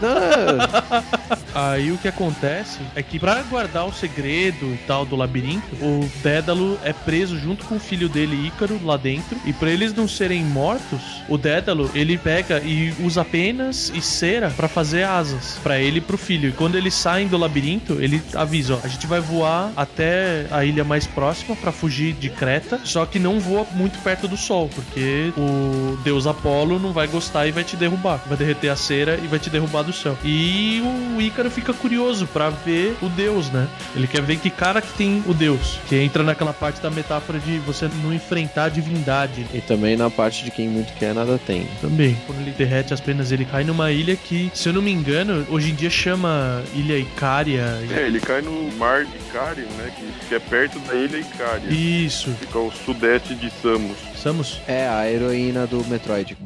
[0.00, 5.74] Não, Aí o que acontece é que pra guardar o segredo e tal do labirinto,
[5.76, 9.38] o Dédalo é preso junto com o filho dele Ícaro lá dentro.
[9.46, 14.50] E pra eles não serem mortos, o Dédalo ele pega e usa penas e cera
[14.50, 16.50] pra fazer asas pra ele e pro filho.
[16.50, 20.62] E quando eles saem do labirinto, ele avisa, ó, a gente vai voar até a
[20.62, 24.68] ilha mais próxima pra fugir de Creta, só que não voa muito perto do sol,
[24.74, 28.22] porque o deus Apolo não vai gostar e vai te derrubar.
[28.26, 30.18] Vai derreter a cera e vai te derrubar do céu.
[30.22, 30.82] E
[31.16, 33.68] o Ícaro fica curioso pra ver o deus, né?
[33.94, 37.38] Ele quer ver que cara que tem o deus, que entra naquela parte da metáfora
[37.38, 39.46] de você não enfrentar a divindade.
[39.52, 41.66] E também na parte de quem muito quer, nada tem.
[41.80, 42.16] Também.
[42.26, 45.46] Quando ele derrete as penas, ele cai numa ilha que, se eu não me engano,
[45.50, 47.78] hoje em dia chama Ilha Icária.
[47.90, 49.90] É, ele cai no mar de Icário, né?
[49.96, 51.68] Que, que é perto da ilha Icária.
[51.70, 52.30] Isso.
[52.40, 53.96] Fica ao sudeste de Samos.
[54.16, 54.60] Samus?
[54.66, 56.36] É a heroína do Metroid.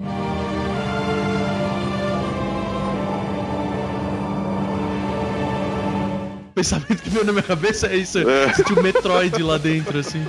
[6.61, 8.19] Pensamento que veio na minha cabeça é isso.
[8.19, 8.53] É.
[8.55, 10.23] Senti o Metroid lá dentro, assim.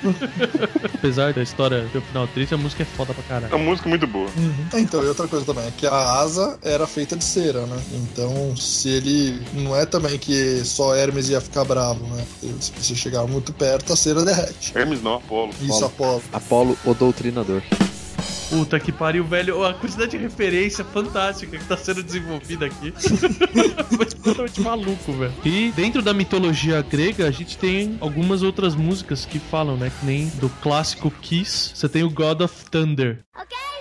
[0.94, 3.56] Apesar da história ter o final triste, a música é foda pra É caralho.
[3.56, 4.30] uma música muito boa.
[4.74, 7.78] Então, e outra coisa também, é que a asa era feita de cera, né?
[7.94, 9.42] Então, se ele.
[9.54, 12.26] Não é também que só Hermes ia ficar bravo, né?
[12.60, 14.72] Se você chegar muito perto, a cera derrete.
[14.76, 15.52] Hermes não, Apolo.
[15.62, 16.22] Isso, Apolo.
[16.32, 17.62] Apolo, o doutrinador.
[18.52, 19.64] Puta que pariu, velho.
[19.64, 22.94] A quantidade de referência fantástica que tá sendo desenvolvida aqui.
[23.98, 25.34] Mas totalmente maluco, velho.
[25.46, 29.90] E dentro da mitologia grega, a gente tem algumas outras músicas que falam, né?
[30.02, 31.72] Que nem do clássico Kiss.
[31.74, 33.20] Você tem o God of Thunder.
[33.38, 33.81] Yeah,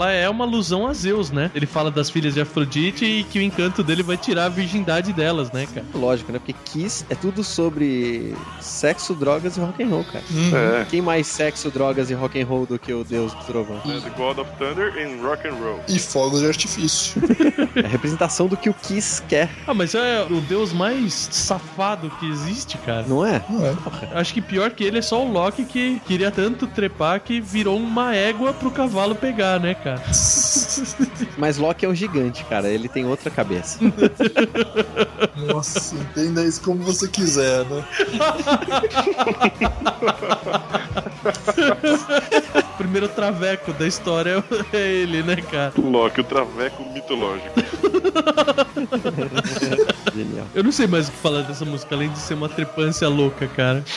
[0.00, 1.50] Ela é uma alusão a Zeus, né?
[1.54, 5.12] Ele fala das filhas de Afrodite e que o encanto dele vai tirar a virgindade
[5.12, 5.84] delas, né, cara?
[5.92, 6.38] Lógico, né?
[6.38, 10.24] Porque Kiss é tudo sobre sexo, drogas e rock and roll, cara.
[10.80, 10.86] É.
[10.88, 13.76] Quem mais sexo, drogas e rock and roll do que o Deus do Trovão?
[13.84, 15.80] É The God of Thunder and Rock and Roll.
[15.86, 17.20] E fogos de artifício.
[17.76, 22.08] É a representação do que o Kiss quer, Ah, mas é o deus mais safado
[22.18, 23.04] que existe, cara.
[23.06, 23.42] não é?
[23.50, 23.74] Não é?
[24.14, 27.76] Acho que pior que ele é só o Loki que queria tanto trepar que virou
[27.76, 29.89] uma égua pro cavalo pegar, né, cara?
[31.36, 32.68] Mas Loki é um gigante, cara.
[32.68, 33.78] Ele tem outra cabeça.
[35.36, 37.84] Nossa, entenda isso como você quiser, né?
[42.74, 45.72] O primeiro traveco da história é ele, né, cara?
[45.76, 47.54] Loki, o traveco mitológico.
[50.14, 50.46] Genial.
[50.54, 53.46] Eu não sei mais o que falar dessa música, além de ser uma trepância louca,
[53.48, 53.84] cara.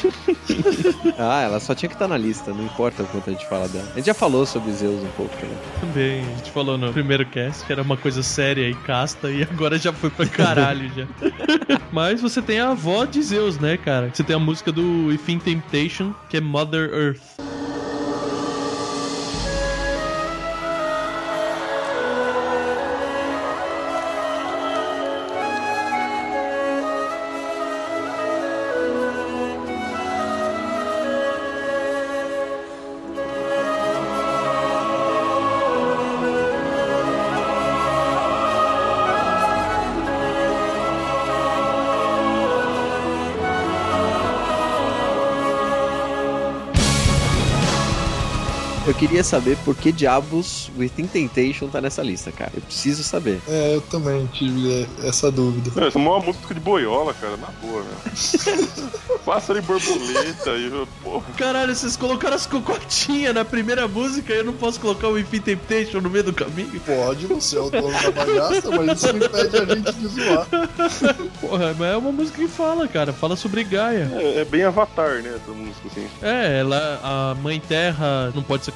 [1.17, 3.67] Ah, ela só tinha que estar na lista, não importa o quanto a gente fala
[3.67, 3.88] dela.
[3.93, 5.56] A gente já falou sobre Zeus um pouco, né?
[5.80, 9.43] Também, a gente falou no primeiro cast que era uma coisa séria e casta, e
[9.43, 11.08] agora já foi pra caralho já.
[11.91, 14.10] Mas você tem a avó de Zeus, né, cara?
[14.13, 17.53] Você tem a música do If in Temptation, que é Mother Earth.
[49.24, 52.52] Queria saber por que diabos Within Temptation tá nessa lista, cara.
[52.54, 53.42] Eu preciso saber.
[53.48, 55.72] É, eu também tive é, essa dúvida.
[55.76, 58.70] Não, essa é uma música de boiola, cara, na boa, velho.
[59.26, 60.88] Pássaro e borboleta e.
[61.02, 61.26] Porra.
[61.38, 65.34] Caralho, vocês colocaram as cocotinhas na primeira música e eu não posso colocar o If
[65.34, 66.80] in Temptation no meio do caminho?
[66.82, 70.48] Pode, você é o dono da bagaça, mas isso não impede a gente de zoar.
[71.40, 73.14] Porra, mas é uma música que fala, cara.
[73.14, 74.12] Fala sobre Gaia.
[74.14, 76.08] É, é bem avatar, né, essa música, assim.
[76.22, 78.72] É, ela, a mãe terra não pode ser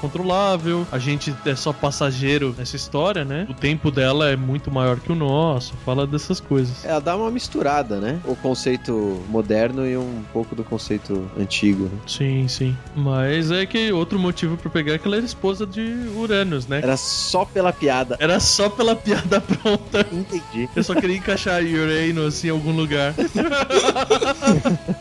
[0.91, 3.47] a gente é só passageiro nessa história, né?
[3.49, 6.85] O tempo dela é muito maior que o nosso, fala dessas coisas.
[6.85, 8.19] Ela dá uma misturada, né?
[8.25, 11.99] O conceito moderno e um pouco do conceito antigo, né?
[12.05, 12.77] Sim, sim.
[12.95, 15.81] Mas é que outro motivo pra pegar é que ela era esposa de
[16.15, 16.79] Uranus, né?
[16.83, 18.15] Era só pela piada.
[18.19, 20.05] Era só pela piada pronta.
[20.11, 20.69] Entendi.
[20.75, 23.13] Eu só queria encaixar Uranus em algum lugar.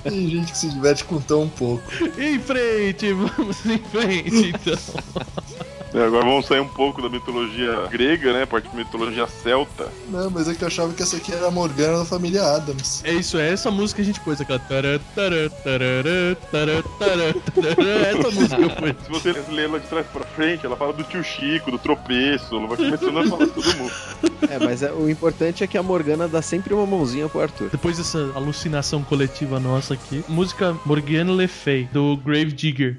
[0.03, 1.83] Tem gente que se diverte com tão pouco.
[2.19, 5.26] em frente, vamos em frente, então.
[5.95, 8.45] É, agora vamos sair um pouco da mitologia grega, né?
[8.45, 9.89] Parte da mitologia celta.
[10.11, 13.01] Não, mas é que eu achava que essa aqui era a Morgana da família Adams.
[13.05, 14.59] É isso, é essa música que a gente pôs, aquela.
[14.59, 19.05] tará, tará, tará, tará, tará, Essa música eu pus.
[19.05, 22.55] Se você ler ela de trás pra frente, ela fala do tio Chico, do tropeço,
[22.57, 23.93] ela vai começando a falar de todo mundo.
[24.51, 27.71] É, mas é- o importante é que a Morgana dá sempre uma mãozinha pro Arthur.
[27.71, 32.99] Depois dessa alucinação coletiva nossa aqui, música Morgane Le Fay, do Grave Digger.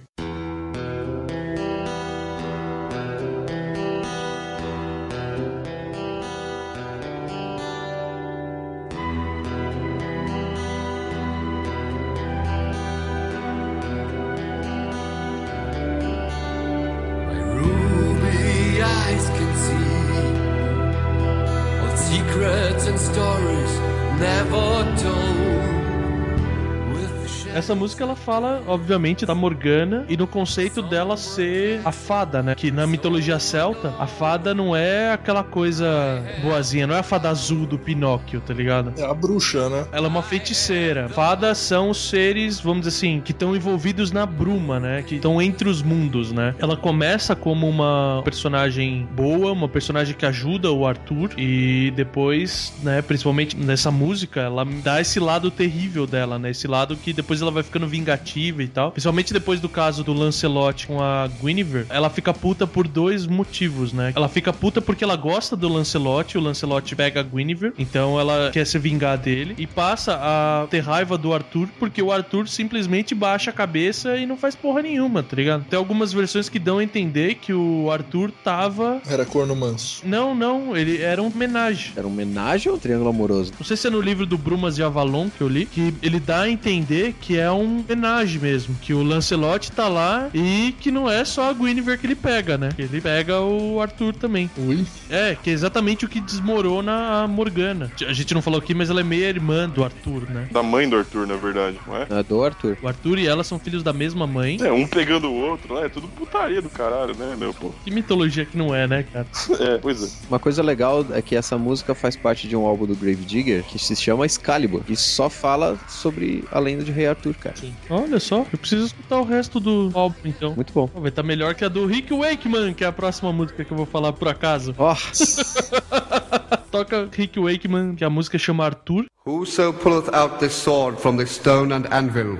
[27.67, 32.55] Essa música ela fala, obviamente, da Morgana e no conceito dela ser a fada, né?
[32.55, 37.29] Que na mitologia celta, a fada não é aquela coisa boazinha, não é a fada
[37.29, 38.93] azul do Pinóquio, tá ligado?
[38.97, 39.85] É a bruxa, né?
[39.91, 41.09] Ela é uma feiticeira.
[41.09, 45.03] Fadas são os seres, vamos dizer assim, que estão envolvidos na bruma, né?
[45.03, 46.55] Que estão entre os mundos, né?
[46.59, 53.01] Ela começa como uma personagem boa, uma personagem que ajuda o Arthur e depois, né,
[53.01, 56.51] principalmente nessa música, ela dá esse lado terrível dela, né?
[56.51, 58.91] Esse lado que depois ela vai ficando vingativa e tal.
[58.91, 63.93] Principalmente depois do caso do Lancelot com a Guinevere, ela fica puta por dois motivos,
[63.93, 64.13] né?
[64.15, 68.51] Ela fica puta porque ela gosta do Lancelot, o Lancelot pega a Guinevere, então ela
[68.51, 73.13] quer se vingar dele e passa a ter raiva do Arthur porque o Arthur simplesmente
[73.13, 75.65] baixa a cabeça e não faz porra nenhuma, tá ligado?
[75.65, 79.01] Tem algumas versões que dão a entender que o Arthur tava.
[79.07, 80.01] Era corno manso.
[80.05, 81.93] Não, não, ele era um homenagem.
[81.95, 83.53] Era uma homenagem ou um triângulo amoroso?
[83.57, 86.19] Não sei se é no livro do Brumas de Avalon que eu li, que ele
[86.19, 90.91] dá a entender que é um homenagem mesmo, que o Lancelot tá lá e que
[90.91, 92.69] não é só a Guinevere que ele pega, né?
[92.77, 94.49] Ele pega o Arthur também.
[94.57, 94.85] Ui.
[95.09, 97.91] É, que é exatamente o que desmorona a Morgana.
[98.07, 100.47] A gente não falou aqui, mas ela é meia irmã do Arthur, né?
[100.51, 102.07] Da mãe do Arthur, na verdade, não é?
[102.09, 102.77] É do Arthur.
[102.81, 104.57] O Arthur e ela são filhos da mesma mãe.
[104.61, 105.85] É, um pegando o outro, né?
[105.85, 107.71] É tudo putaria do caralho, né, meu pô?
[107.83, 109.27] Que mitologia que não é, né, cara?
[109.59, 110.07] É, pois é.
[110.29, 113.63] Uma coisa legal é que essa música faz parte de um álbum do Grave Digger
[113.63, 117.55] que se chama Excalibur e só fala sobre a lenda de Rei Arthur, cara.
[117.89, 120.55] Olha só, eu preciso escutar o resto do álbum, então.
[120.55, 120.89] Muito bom.
[120.95, 123.77] Vai estar melhor que a do Rick Wakeman, que é a próxima música que eu
[123.77, 124.75] vou falar por acaso.
[126.71, 129.05] Toca Rick Wakeman, que a música chama Arthur.
[129.25, 132.37] Whoso pulleth out this sword from the stone and anvil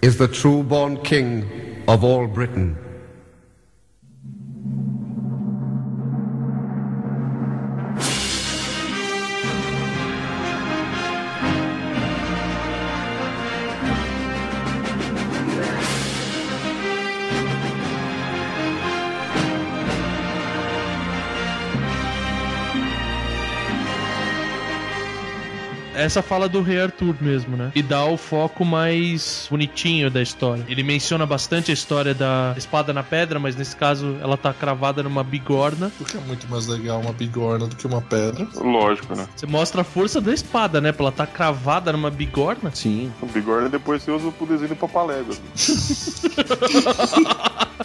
[0.00, 1.44] is the true born king
[1.88, 2.83] of all Britain.
[25.94, 27.70] Essa fala do rei Arthur mesmo, né?
[27.74, 30.64] E dá o foco mais bonitinho da história.
[30.68, 35.02] Ele menciona bastante a história da espada na pedra, mas nesse caso ela tá cravada
[35.02, 35.90] numa bigorna.
[35.98, 38.46] Porque é muito mais legal uma bigorna do que uma pedra.
[38.56, 39.26] Lógico, né?
[39.34, 40.92] Você mostra a força da espada, né?
[40.92, 42.70] Pra ela tá cravada numa bigorna.
[42.74, 43.12] sim.
[43.20, 45.34] O bigorna depois você usa pro desenho do Papalégua.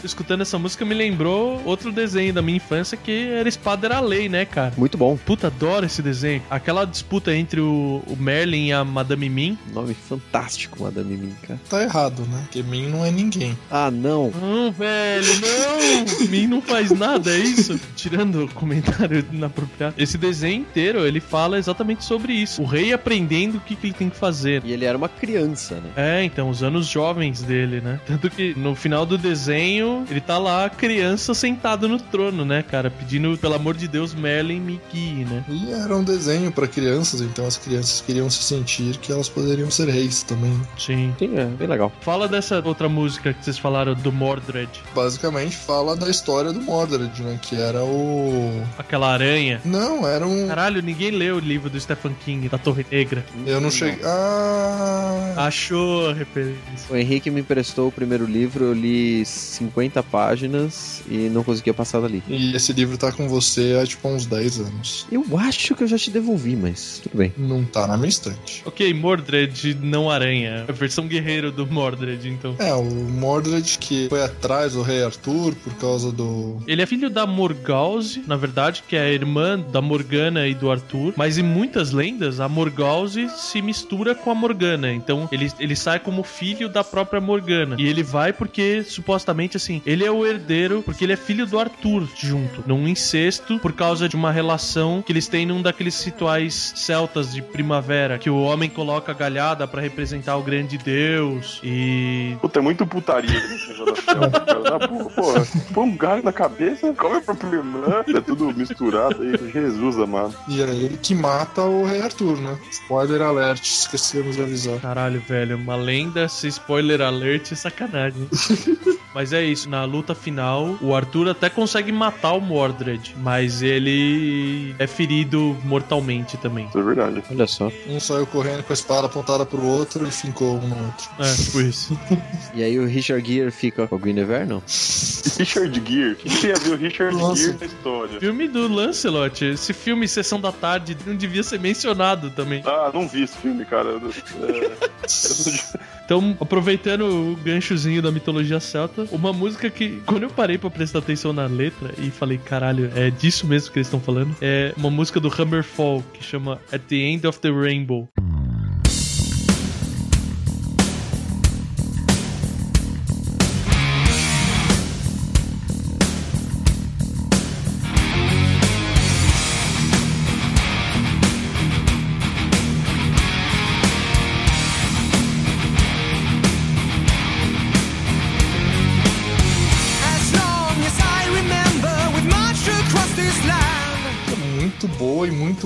[0.09, 4.27] Escutando essa música me lembrou outro desenho da minha infância que era espada era lei,
[4.27, 4.73] né, cara?
[4.75, 5.15] Muito bom.
[5.15, 6.41] Puta, adoro esse desenho.
[6.49, 9.57] Aquela disputa entre o, o Merlin e a Madame Mim.
[9.71, 11.59] Nome fantástico, Madame Mim, cara.
[11.69, 12.41] Tá errado, né?
[12.43, 13.55] Porque mim não é ninguém.
[13.69, 14.31] Ah, não.
[14.31, 16.29] Não, velho, não!
[16.29, 17.79] Mim não faz nada, é isso?
[17.95, 19.95] Tirando o comentário inapropriado.
[19.97, 22.61] Esse desenho inteiro, ele fala exatamente sobre isso.
[22.61, 24.63] O rei aprendendo o que, que ele tem que fazer.
[24.65, 25.91] E ele era uma criança, né?
[25.95, 27.99] É, então, os anos jovens dele, né?
[28.05, 32.89] Tanto que no final do desenho, ele tá lá, criança, sentado no trono, né, cara?
[32.89, 35.43] Pedindo, pelo amor de Deus, Merlin me guie, né?
[35.47, 39.69] E era um desenho pra crianças, então as crianças queriam se sentir que elas poderiam
[39.71, 40.59] ser reis também.
[40.77, 41.13] Sim.
[41.17, 41.91] Sim, é bem legal.
[42.01, 44.69] Fala dessa outra música que vocês falaram do Mordred.
[44.93, 47.39] Basicamente fala da história do Mordred, né?
[47.41, 48.63] Que era o.
[48.77, 49.61] Aquela aranha.
[49.63, 50.47] Não, era um.
[50.47, 53.25] Caralho, ninguém leu o livro do Stephen King, da Torre Negra.
[53.45, 54.03] Eu não cheguei.
[54.03, 55.33] Ah.
[55.37, 56.59] Achou a referência.
[56.89, 62.01] O Henrique me emprestou o primeiro livro, eu li 50 páginas e não conseguia passar
[62.01, 62.23] dali.
[62.27, 65.07] E esse livro tá com você há tipo uns 10 anos.
[65.11, 67.33] Eu acho que eu já te devolvi, mas tudo bem.
[67.37, 68.61] Não tá na minha estante.
[68.65, 70.65] Ok, Mordred, não aranha.
[70.67, 72.55] A versão guerreiro do Mordred, então.
[72.59, 76.57] É, o Mordred que foi atrás do rei Arthur por causa do.
[76.67, 80.71] Ele é filho da Morgause, na verdade, que é a irmã da Morgana e do
[80.71, 81.13] Arthur.
[81.15, 84.91] Mas em muitas lendas, a Morgause se mistura com a Morgana.
[84.91, 87.75] Então ele, ele sai como filho da própria Morgana.
[87.79, 91.59] E ele vai porque, supostamente, assim, ele é o herdeiro porque ele é filho do
[91.59, 92.63] Arthur junto.
[92.65, 97.41] Num incesto, por causa de uma relação que eles têm num daqueles rituais celtas de
[97.41, 98.17] primavera.
[98.17, 101.59] Que o homem coloca a galhada pra representar o grande deus.
[101.63, 104.79] E Puta, é muito putaria esse negócio da selva, cara.
[104.79, 105.47] Na boa, porra.
[105.73, 108.03] Põe um galho na cabeça, come a própria irmã.
[108.07, 109.51] É tudo misturado aí.
[109.51, 110.35] Jesus amado.
[110.47, 112.57] E é ele que mata o rei Arthur, né?
[112.71, 114.79] Spoiler alert, esquecemos de avisar.
[114.79, 118.27] Caralho, velho, uma lenda, se spoiler alert, é sacanagem.
[119.13, 124.75] Mas é isso, na luta final, o Arthur até consegue matar o Mordred, mas ele
[124.79, 126.67] é ferido mortalmente também.
[126.67, 127.23] Isso é verdade.
[127.29, 127.71] Olha só.
[127.87, 131.09] Um saiu correndo com a espada apontada pro outro e fincou um no outro.
[131.19, 131.99] É, tipo isso.
[132.53, 134.61] E aí o Richard Gere fica com a Guinevere, não?
[135.37, 136.13] Richard Gere.
[136.13, 137.41] O que tem a ver o Richard Nossa.
[137.41, 138.19] Gere na história?
[138.19, 142.61] filme do Lancelot, esse filme Sessão da Tarde não devia ser mencionado também.
[142.65, 143.89] Ah, não vi esse filme, cara.
[143.89, 144.71] É,
[146.09, 150.97] Então, aproveitando o ganchozinho da mitologia celta, uma música que, quando eu parei pra prestar
[150.97, 154.89] atenção na letra e falei, caralho, é disso mesmo que eles estão falando, é uma
[154.89, 158.09] música do Hammerfall que chama At the End of the Rainbow.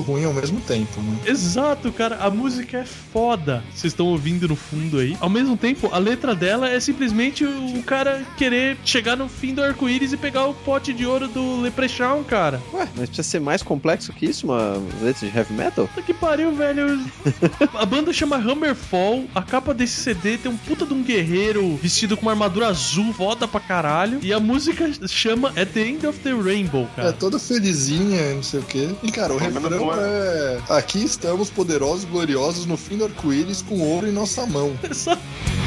[0.03, 1.17] Ruim ao mesmo tempo, né?
[1.25, 3.63] Exato, cara, a música é foda.
[3.73, 5.17] Vocês estão ouvindo no fundo aí.
[5.19, 9.63] Ao mesmo tempo, a letra dela é simplesmente o cara querer chegar no fim do
[9.63, 12.61] arco-íris e pegar o pote de ouro do Leprechaun, cara.
[12.73, 15.87] Ué, mas precisa ser mais complexo que isso, uma letra de heavy metal?
[15.87, 16.99] Puta que pariu, velho.
[17.75, 19.25] A banda chama Hammerfall.
[19.33, 23.13] A capa desse CD tem um puta de um guerreiro vestido com uma armadura azul,
[23.13, 24.19] foda pra caralho.
[24.21, 27.13] E a música chama At the End of the Rainbow, É cara.
[27.13, 28.89] toda felizinha, não sei o quê.
[29.03, 30.59] E, cara, o refrão não é...
[30.69, 34.73] Aqui estamos poderosos e gloriosos no fim do arco-íris com ouro em nossa mão.
[34.91, 35.17] Só-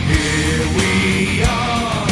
[0.09, 2.06] We are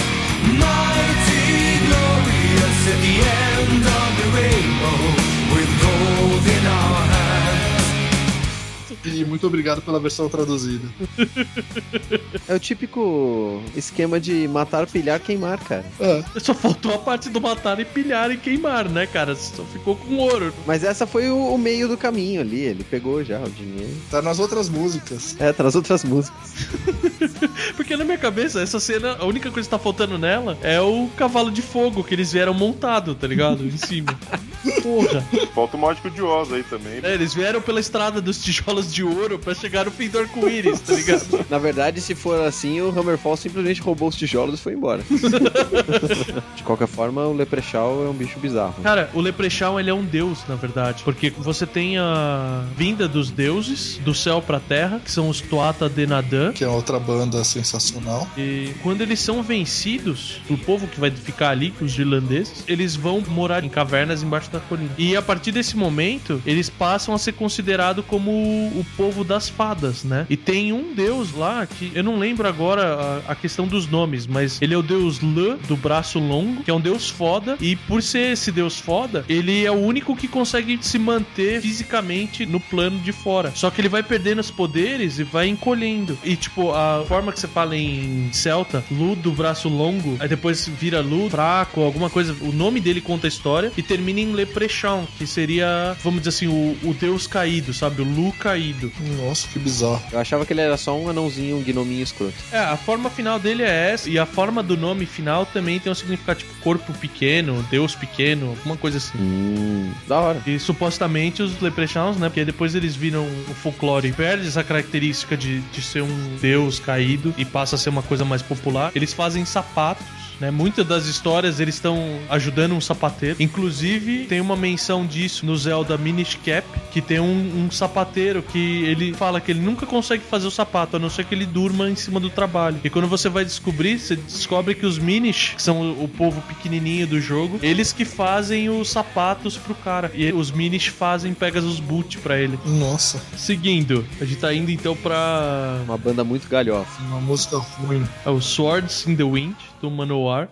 [9.05, 10.87] E muito obrigado pela versão traduzida.
[12.47, 15.85] É o típico esquema de matar, pilhar, queimar, cara.
[15.99, 16.23] É.
[16.39, 19.35] Só faltou a parte do matar e pilhar e queimar, né, cara?
[19.35, 20.53] Só ficou com ouro.
[20.67, 23.97] Mas essa foi o, o meio do caminho ali, ele pegou já o dinheiro.
[24.11, 25.37] Tá nas outras músicas.
[25.41, 26.67] É, tá nas outras músicas.
[27.77, 31.09] Porque na minha cabeça, essa cena, a única coisa que tá faltando nela é o
[31.17, 33.65] cavalo de fogo que eles vieram montado, tá ligado?
[33.65, 34.19] Em cima.
[34.83, 35.25] Porra.
[35.55, 37.01] Falta o mágico de Oz aí também.
[37.03, 40.81] É, eles vieram pela estrada dos tijolos de ouro pra chegar no fim do arco-íris,
[40.81, 41.47] tá ligado?
[41.51, 45.03] Na verdade, se for assim, o Hammerfall simplesmente roubou os tijolos e foi embora.
[46.57, 48.75] de qualquer forma, o Leprechaun é um bicho bizarro.
[48.83, 51.03] Cara, o Leprechaun, ele é um deus, na verdade.
[51.05, 55.89] Porque você tem a vinda dos deuses do céu pra terra, que são os Tuatha
[55.89, 56.53] De Danann.
[56.53, 58.29] Que é outra banda sensacional.
[58.37, 63.23] E quando eles são vencidos, o povo que vai ficar ali, os irlandeses, eles vão
[63.29, 64.91] morar em cavernas embaixo da colina.
[64.97, 70.05] E a partir desse momento, eles passam a ser considerados como o povo das fadas,
[70.05, 70.27] né?
[70.31, 74.27] E tem um deus lá que eu não lembro agora a, a questão dos nomes,
[74.27, 77.57] mas ele é o deus Lã, do braço longo, que é um deus foda.
[77.61, 82.47] E por ser esse deus foda, ele é o único que consegue se manter fisicamente
[82.47, 83.53] no plano de fora.
[83.55, 86.17] Só que ele vai perdendo os poderes e vai encolhendo.
[86.23, 90.69] E tipo, a forma que você fala em celta, Lu do braço longo, aí depois
[90.69, 92.37] vira Lu fraco, alguma coisa.
[92.41, 96.47] O nome dele conta a história e termina em Leprechaun, que seria, vamos dizer assim,
[96.47, 98.03] o, o deus caído, sabe?
[98.03, 98.93] O Lu caído.
[99.19, 100.03] Nossa, que bizarro.
[100.13, 102.35] Eu achava que ele era só um anãozinho, um gnominho escroto.
[102.53, 105.91] É, a forma final dele é essa, e a forma do nome final também tem
[105.91, 109.19] um significado tipo corpo pequeno, deus pequeno, alguma coisa assim.
[109.19, 110.43] Hum, da hora.
[110.47, 112.29] E supostamente os Leprechauns, né?
[112.29, 116.79] Porque depois eles viram o folclore e perde essa característica de, de ser um deus
[116.79, 118.93] caído e passa a ser uma coisa mais popular.
[118.95, 120.24] Eles fazem sapatos.
[120.41, 120.51] Né?
[120.51, 123.37] Muitas das histórias eles estão ajudando um sapateiro.
[123.41, 128.85] Inclusive, tem uma menção disso no Zelda Minish Cap, que tem um, um sapateiro que
[128.85, 131.89] ele fala que ele nunca consegue fazer o sapato, a não ser que ele durma
[131.89, 132.79] em cima do trabalho.
[132.85, 137.07] E quando você vai descobrir, você descobre que os Minish, que são o, povo pequenininho
[137.07, 140.11] do jogo, eles que fazem os sapatos pro cara.
[140.15, 142.59] E os Minish fazem Pegasus Boot pra ele.
[142.65, 147.03] Nossa, Seguindo, a gente tá indo então pra Uma banda muito galhofa.
[147.05, 148.05] uma música ruim.
[148.25, 149.55] é o Swords in the Wind,
[149.85, 150.49] do Manowar.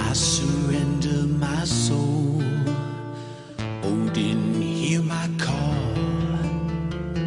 [0.00, 2.42] I surrender my soul.
[3.82, 5.94] Odin, hear my call.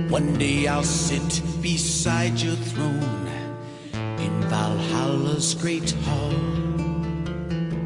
[0.09, 3.27] One day I'll sit beside your throne
[4.25, 6.37] in Valhalla's great hall.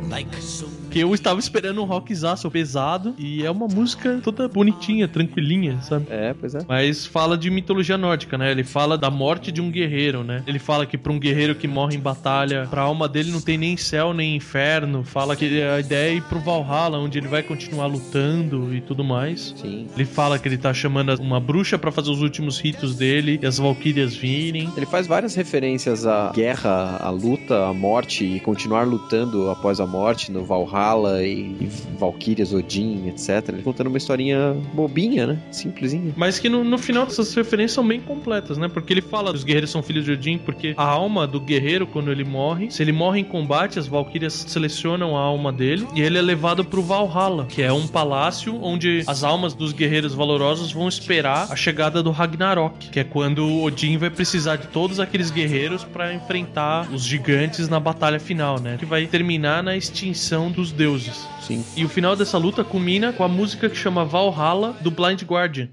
[0.10, 5.08] Like so Que eu estava esperando um rockzaço pesado e é uma música toda bonitinha,
[5.08, 6.08] tranquilinha, sabe?
[6.10, 6.60] É, pois é.
[6.68, 8.50] Mas fala de mitologia nórdica, né?
[8.50, 10.44] Ele fala da morte de um guerreiro, né?
[10.48, 13.58] Ele fala que pra um guerreiro que morre em batalha, pra alma dele não tem
[13.58, 15.04] nem céu nem inferno.
[15.04, 19.04] Fala que a ideia é ir pro Valhalla, onde ele vai continuar lutando e tudo
[19.04, 19.54] mais.
[19.58, 19.88] Sim.
[19.96, 23.46] Ele fala que ele tá chamando uma bruxa pra fazer os últimos ritos dele e
[23.46, 24.72] as valquírias virem.
[24.76, 29.86] Ele faz várias referências à guerra, à luta, à morte e continuar lutando após a
[29.86, 30.32] morte.
[30.32, 30.79] no Valhalla
[31.24, 33.50] e, e Valkyrias, Odin, etc.
[33.50, 35.40] Ele contando uma historinha bobinha, né?
[35.52, 36.14] Simplesinha.
[36.16, 38.68] Mas que no, no final essas referências são bem completas, né?
[38.68, 41.86] Porque ele fala que os guerreiros são filhos de Odin, porque a alma do guerreiro,
[41.86, 46.02] quando ele morre, se ele morre em combate, as Valkyrias selecionam a alma dele e
[46.02, 50.72] ele é levado pro Valhalla, que é um palácio onde as almas dos guerreiros valorosos
[50.72, 55.32] vão esperar a chegada do Ragnarok, que é quando Odin vai precisar de todos aqueles
[55.32, 58.78] guerreiros para enfrentar os gigantes na batalha final, né?
[58.78, 61.28] Que vai terminar na extinção dos deuses.
[61.42, 61.64] Sim.
[61.76, 65.70] E o final dessa luta culmina com a música que chama Valhalla do Blind Guardian.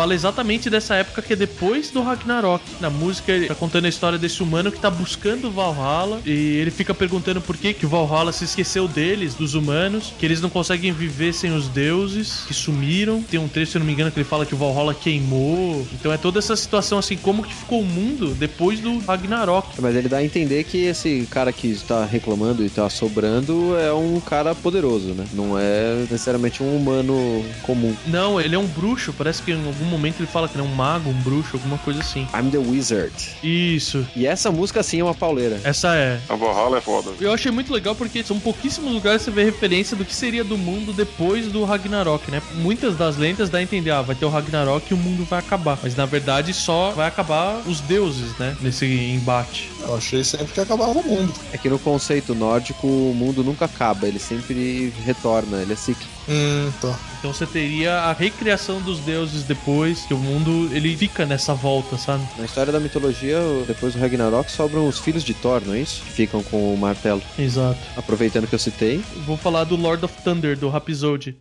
[0.00, 2.64] Fala exatamente dessa época que é depois do Ragnarok.
[2.80, 6.56] Na música ele tá contando a história desse humano que tá buscando o Valhalla e
[6.56, 10.40] ele fica perguntando por que, que o Valhalla se esqueceu deles, dos humanos, que eles
[10.40, 13.22] não conseguem viver sem os deuses, que sumiram.
[13.22, 15.86] Tem um trecho, se eu não me engano, que ele fala que o Valhalla queimou.
[15.92, 19.82] Então é toda essa situação assim, como que ficou o mundo depois do Ragnarok.
[19.82, 23.92] Mas ele dá a entender que esse cara que está reclamando e está sobrando é
[23.92, 25.26] um cara poderoso, né?
[25.34, 27.94] Não é necessariamente um humano comum.
[28.06, 30.68] Não, ele é um bruxo, parece que em algum momento ele fala que ele é
[30.68, 32.26] um mago, um bruxo, alguma coisa assim.
[32.34, 33.12] I'm the Wizard.
[33.42, 34.06] Isso.
[34.14, 35.60] E essa música sim é uma pauleira.
[35.64, 36.20] Essa é.
[36.28, 37.10] A Valhalla é foda.
[37.20, 40.44] Eu achei muito legal porque são pouquíssimos lugares que você vê referência do que seria
[40.44, 42.42] do mundo depois do Ragnarok, né?
[42.54, 45.38] Muitas das lendas dá a entender, ah, vai ter o Ragnarok e o mundo vai
[45.38, 45.78] acabar.
[45.82, 48.56] Mas na verdade só vai acabar os deuses, né?
[48.60, 49.70] Nesse embate.
[49.82, 51.32] Eu achei sempre que acabava o mundo.
[51.52, 56.19] É que no conceito nórdico o mundo nunca acaba, ele sempre retorna, ele é cíclico.
[56.28, 56.98] Hum, tá.
[57.18, 61.96] Então você teria a recriação dos deuses depois, que o mundo ele fica nessa volta,
[61.98, 62.26] sabe?
[62.38, 66.02] Na história da mitologia, depois do Ragnarok, sobram os filhos de Thor, não é isso?
[66.02, 67.22] Que ficam com o martelo.
[67.38, 67.78] Exato.
[67.96, 71.36] Aproveitando que eu citei, Vou falar do Lord of Thunder, do Rhapsody.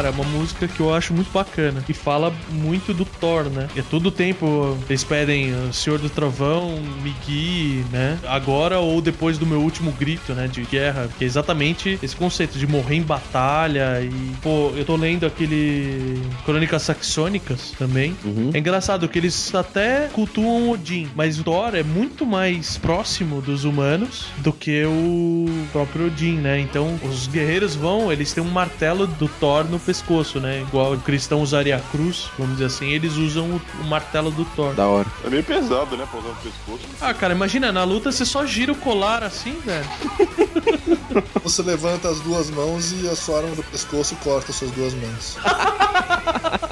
[0.00, 1.84] Cara, é uma música que eu acho muito bacana.
[1.86, 3.68] E fala muito do Thor, né?
[3.76, 8.18] E a todo tempo eles pedem o Senhor do Trovão, me guie, né?
[8.26, 10.48] Agora ou depois do meu último grito, né?
[10.48, 11.06] De guerra.
[11.18, 14.00] Que é exatamente esse conceito de morrer em batalha.
[14.00, 18.16] E, pô, eu tô lendo aquele Crônicas Saxônicas também.
[18.24, 18.52] Uhum.
[18.54, 23.64] É engraçado que eles até cultuam Odin, mas o Thor é muito mais próximo dos
[23.64, 26.58] humanos do que o próprio Odin, né?
[26.58, 30.60] Então os guerreiros vão, eles têm um martelo do Thor no pescoço, né?
[30.60, 34.44] Igual o cristão usaria a cruz, vamos dizer assim, eles usam o, o martelo do
[34.44, 34.72] Thor.
[34.74, 35.08] da hora.
[35.24, 36.06] É meio pesado, né?
[36.08, 36.86] Pra usar no pescoço.
[37.00, 39.88] Ah, cara, imagina, na luta você só gira o colar assim, velho.
[41.42, 45.36] Você levanta as duas mãos e a sua arma do pescoço corta suas duas mãos.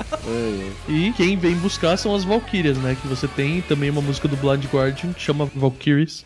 [0.86, 2.96] E quem vem buscar são as Valkyrias, né?
[3.00, 6.24] Que você tem também uma música do Blind Guardian que chama Valkyries.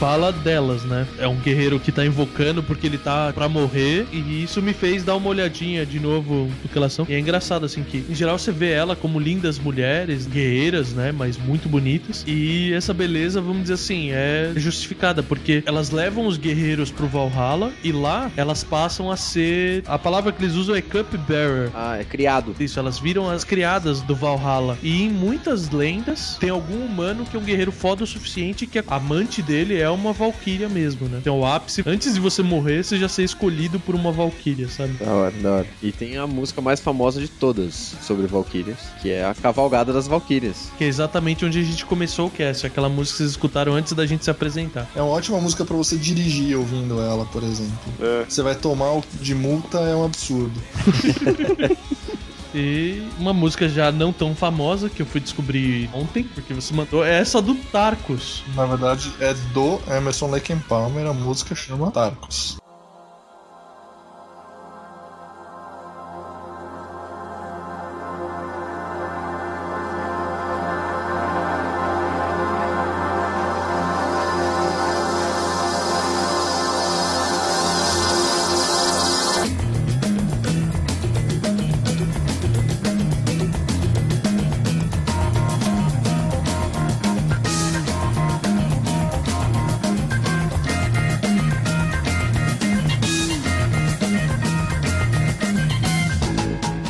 [0.00, 1.06] Fala delas, né?
[1.18, 4.06] É um guerreiro que tá invocando porque ele tá pra morrer.
[4.10, 7.04] E isso me fez dar uma olhadinha de novo no que elas são.
[7.06, 11.12] E é engraçado, assim, que em geral você vê ela como lindas mulheres, guerreiras, né?
[11.12, 12.24] Mas muito bonitas.
[12.26, 17.70] E essa beleza, vamos dizer assim, é justificada, porque elas levam os guerreiros pro Valhalla
[17.84, 19.82] e lá elas passam a ser.
[19.86, 21.70] A palavra que eles usam é cupbearer.
[21.74, 22.56] Ah, é criado.
[22.58, 24.78] Isso, elas viram as criadas do Valhalla.
[24.82, 28.78] E em muitas lendas, tem algum humano que é um guerreiro foda o suficiente que
[28.78, 31.18] a amante dele é uma valquíria mesmo, né?
[31.20, 34.94] Então o ápice, antes de você morrer, você já ser escolhido por uma valquíria, sabe?
[34.94, 35.66] Da hora, da hora.
[35.82, 40.06] E tem a música mais famosa de todas sobre Valkyrias, que é a Cavalgada das
[40.06, 40.70] Valkyrias.
[40.78, 43.92] Que é exatamente onde a gente começou o cast, aquela música que vocês escutaram antes
[43.92, 44.88] da gente se apresentar.
[44.94, 47.92] É uma ótima música pra você dirigir ouvindo ela, por exemplo.
[48.00, 48.24] É.
[48.28, 50.60] Você vai tomar de multa, é um absurdo.
[52.54, 57.04] E uma música já não tão famosa que eu fui descobrir ontem, porque você mandou,
[57.04, 58.42] é essa do Tarcos.
[58.54, 62.59] Na verdade, é do Emerson Lake Palmer, a música chama Tarcos.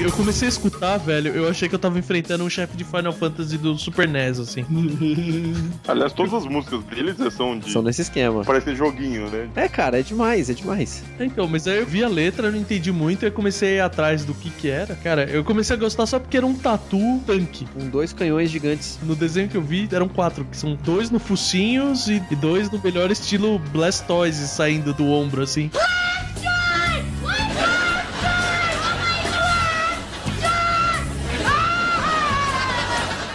[0.01, 3.13] Eu comecei a escutar, velho, eu achei que eu tava enfrentando um chefe de Final
[3.13, 4.65] Fantasy do Super NES, assim.
[5.87, 7.71] Aliás, todas as músicas deles são de.
[7.71, 8.43] São nesse esquema.
[8.43, 9.49] Parece joguinho, né?
[9.55, 11.05] É, cara, é demais, é demais.
[11.19, 13.75] Então, mas aí eu vi a letra, eu não entendi muito, aí eu comecei a
[13.75, 14.95] ir atrás do que que era.
[14.97, 17.67] Cara, eu comecei a gostar só porque era um tatu tanque.
[17.67, 18.99] Com dois canhões gigantes.
[19.03, 22.71] No desenho que eu vi, eram quatro, que são dois no focinhos e, e dois
[22.71, 25.71] no melhor estilo Blastoise saindo do ombro, assim.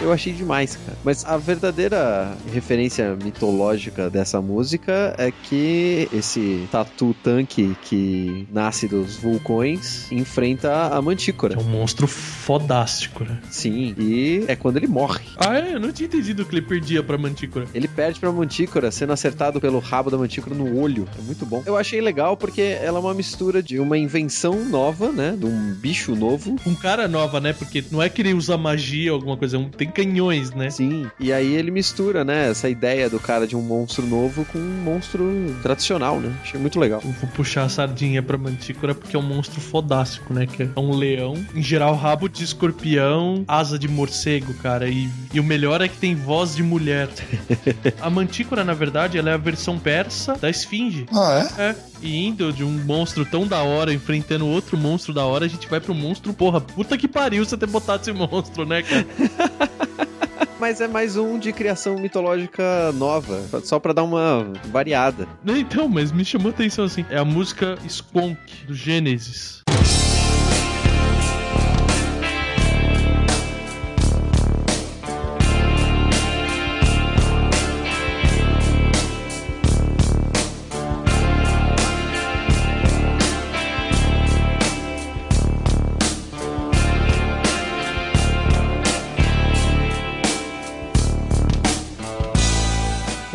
[0.05, 0.95] Eu achei demais, cara.
[1.03, 9.15] Mas a verdadeira referência mitológica dessa música é que esse tatu tanque que nasce dos
[9.15, 11.55] vulcões enfrenta a mantícora.
[11.55, 13.39] É um monstro fodástico, né?
[13.49, 15.25] Sim, e é quando ele morre.
[15.37, 15.73] Ah, é?
[15.73, 17.65] Eu não tinha entendido que ele perdia pra mantícora.
[17.73, 21.07] Ele perde pra mantícora sendo acertado pelo rabo da mantícora no olho.
[21.17, 21.63] É muito bom.
[21.65, 25.35] Eu achei legal porque ela é uma mistura de uma invenção nova, né?
[25.35, 26.57] De um bicho novo.
[26.63, 27.53] Um cara nova, né?
[27.53, 30.69] Porque não é que ele usa magia ou alguma coisa, é tem canhões, né?
[30.69, 31.09] Sim.
[31.17, 32.49] E aí ele mistura, né?
[32.49, 36.35] Essa ideia do cara de um monstro novo com um monstro tradicional, né?
[36.41, 37.01] Achei muito legal.
[37.03, 40.45] Eu vou puxar a sardinha pra mantícora porque é um monstro fodástico, né?
[40.45, 41.33] Que é um leão.
[41.55, 44.89] Em geral, rabo de escorpião, asa de morcego, cara.
[44.89, 47.07] E, e o melhor é que tem voz de mulher.
[48.01, 51.05] a mantícora, na verdade, ela é a versão persa da esfinge.
[51.13, 51.61] Ah, é?
[51.69, 51.75] É.
[52.01, 55.67] E indo de um monstro tão da hora, enfrentando outro monstro da hora, a gente
[55.67, 59.05] vai pro monstro, porra, puta que pariu você ter botado esse monstro, né, cara?
[60.59, 65.27] Mas é mais um de criação mitológica nova, só pra dar uma variada.
[65.45, 67.05] Então, mas me chamou a atenção assim.
[67.09, 69.63] É a música Skonk, do Gênesis.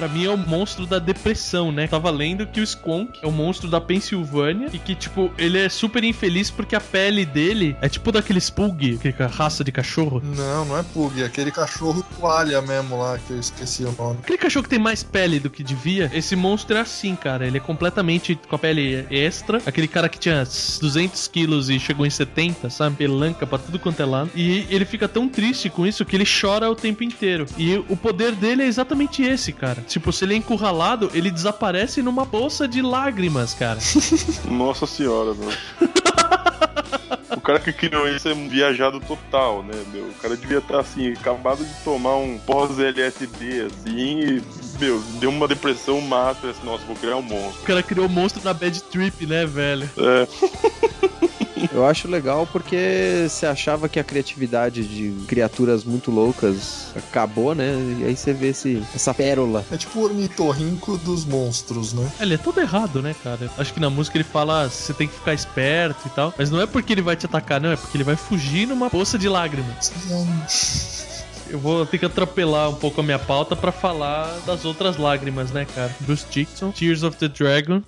[0.01, 1.87] Pra mim é o monstro da depressão, né?
[1.87, 5.69] Tava lendo que o Skonk é o monstro da Pensilvânia e que, tipo, ele é
[5.69, 9.71] super infeliz porque a pele dele é tipo daqueles pug, que é a raça de
[9.71, 10.23] cachorro.
[10.25, 14.21] Não, não é Pug, é aquele cachorro toalha mesmo lá, que eu esqueci o nome.
[14.23, 17.47] Aquele cachorro que tem mais pele do que devia, esse monstro é assim, cara.
[17.47, 19.61] Ele é completamente com a pele extra.
[19.67, 20.45] Aquele cara que tinha
[20.81, 22.97] 200 quilos e chegou em 70, sabe?
[22.97, 24.31] Pelanca pra tudo quanto é lado.
[24.35, 27.45] E ele fica tão triste com isso que ele chora o tempo inteiro.
[27.59, 29.90] E o poder dele é exatamente esse, cara.
[29.91, 33.81] Tipo, se ele é encurralado, ele desaparece numa bolsa de lágrimas, cara.
[34.49, 35.51] Nossa senhora, meu.
[37.37, 40.05] O cara que criou isso é um viajado total, né, meu?
[40.05, 44.43] O cara devia estar assim, acabado de tomar um pós-LSD, assim, e,
[44.79, 47.63] meu, deu uma depressão mata, assim, nossa, vou criar um monstro.
[47.63, 49.89] O cara criou o monstro na bad trip, né, velho?
[49.97, 51.21] É.
[51.73, 57.75] Eu acho legal porque você achava que a criatividade de criaturas muito loucas acabou, né?
[58.01, 59.65] E aí você vê esse, essa pérola.
[59.71, 62.11] É tipo o ornitorrinco dos monstros, né?
[62.21, 63.51] Ele é todo errado, né, cara?
[63.59, 66.33] Acho que na música ele fala "Ah, você tem que ficar esperto e tal.
[66.37, 67.71] Mas não é porque ele vai te atacar, não.
[67.73, 69.93] É porque ele vai fugir numa poça de lágrimas.
[71.51, 75.51] Eu vou ter que atropelar um pouco a minha pauta pra falar das outras lágrimas,
[75.51, 75.93] né, cara?
[75.99, 77.83] Bruce Dixon, Tears of the Dragon.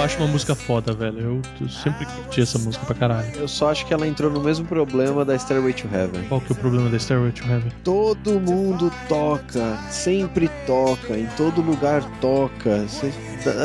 [0.00, 1.20] Eu acho uma música foda, velho.
[1.20, 3.30] Eu, eu sempre curti essa música pra caralho.
[3.36, 6.24] Eu só acho que ela entrou no mesmo problema da Stairway to Heaven.
[6.24, 7.70] Qual que é o problema da Stairway to Heaven?
[7.84, 12.86] Todo mundo toca, sempre toca, em todo lugar toca.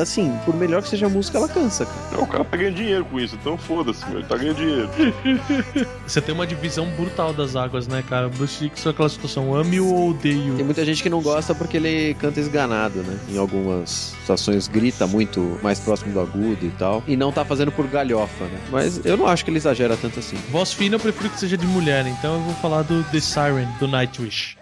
[0.01, 1.99] Assim, por melhor que seja a música, ela cansa, cara.
[2.11, 4.19] Não, o cara tá ganhando dinheiro com isso, então foda-se, meu.
[4.19, 4.89] Ele tá ganhando dinheiro.
[6.05, 8.27] Você tem uma divisão brutal das águas, né, cara?
[8.29, 10.55] Bruce Dixon é aquela situação, ame ou odeio.
[10.55, 13.17] Tem muita gente que não gosta porque ele canta esganado, né?
[13.29, 17.03] Em algumas situações grita muito mais próximo do agudo e tal.
[17.07, 18.59] E não tá fazendo por galhofa, né?
[18.71, 20.37] Mas eu não acho que ele exagera tanto assim.
[20.51, 23.67] Voz fina eu prefiro que seja de mulher, então eu vou falar do The Siren,
[23.79, 24.57] do Nightwish.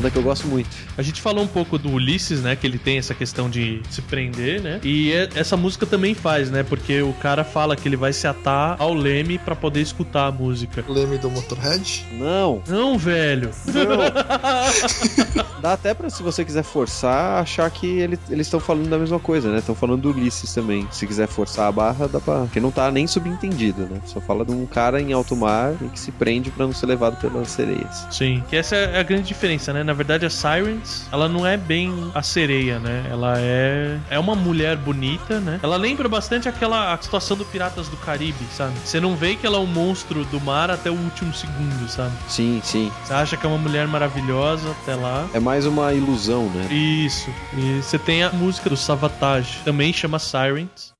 [0.00, 0.68] Banda que eu gosto muito.
[0.96, 2.56] A gente falou um pouco do Ulisses, né?
[2.56, 4.80] Que ele tem essa questão de se prender, né?
[4.82, 6.62] E é- essa música também faz, né?
[6.62, 10.32] Porque o cara fala que ele vai se atar ao leme pra poder escutar a
[10.32, 10.82] música.
[10.88, 12.06] Leme do Motorhead?
[12.12, 13.50] Não, Não, velho.
[15.60, 19.18] dá até pra, se você quiser forçar, achar que ele- eles estão falando da mesma
[19.18, 19.58] coisa, né?
[19.58, 20.86] Estão falando do Ulisses também.
[20.90, 22.40] Se quiser forçar a barra, dá pra.
[22.40, 24.00] Porque não tá nem subentendido, né?
[24.06, 26.86] Só fala de um cara em alto mar e que se prende pra não ser
[26.86, 28.06] levado pelas sereias.
[28.10, 29.82] Sim, que essa é a grande diferença, né?
[29.90, 33.08] Na verdade, a Sirens, ela não é bem a sereia, né?
[33.10, 35.58] Ela é é uma mulher bonita, né?
[35.60, 38.72] Ela lembra bastante aquela a situação do Piratas do Caribe, sabe?
[38.84, 42.12] Você não vê que ela é um monstro do mar até o último segundo, sabe?
[42.28, 42.92] Sim, sim.
[43.02, 45.28] Você acha que é uma mulher maravilhosa até lá.
[45.34, 46.72] É mais uma ilusão, né?
[46.72, 47.28] Isso.
[47.58, 50.94] E você tem a música do Savatage, também chama Sirens.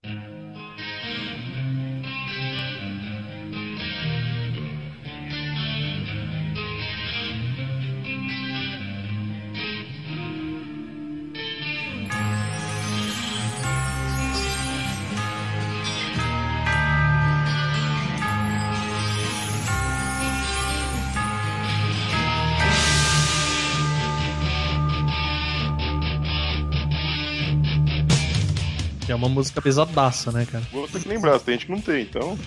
[29.11, 30.62] Que é uma música pesadaça, né, cara?
[30.70, 32.38] Vou ter que lembrar, tem gente que não tem, então.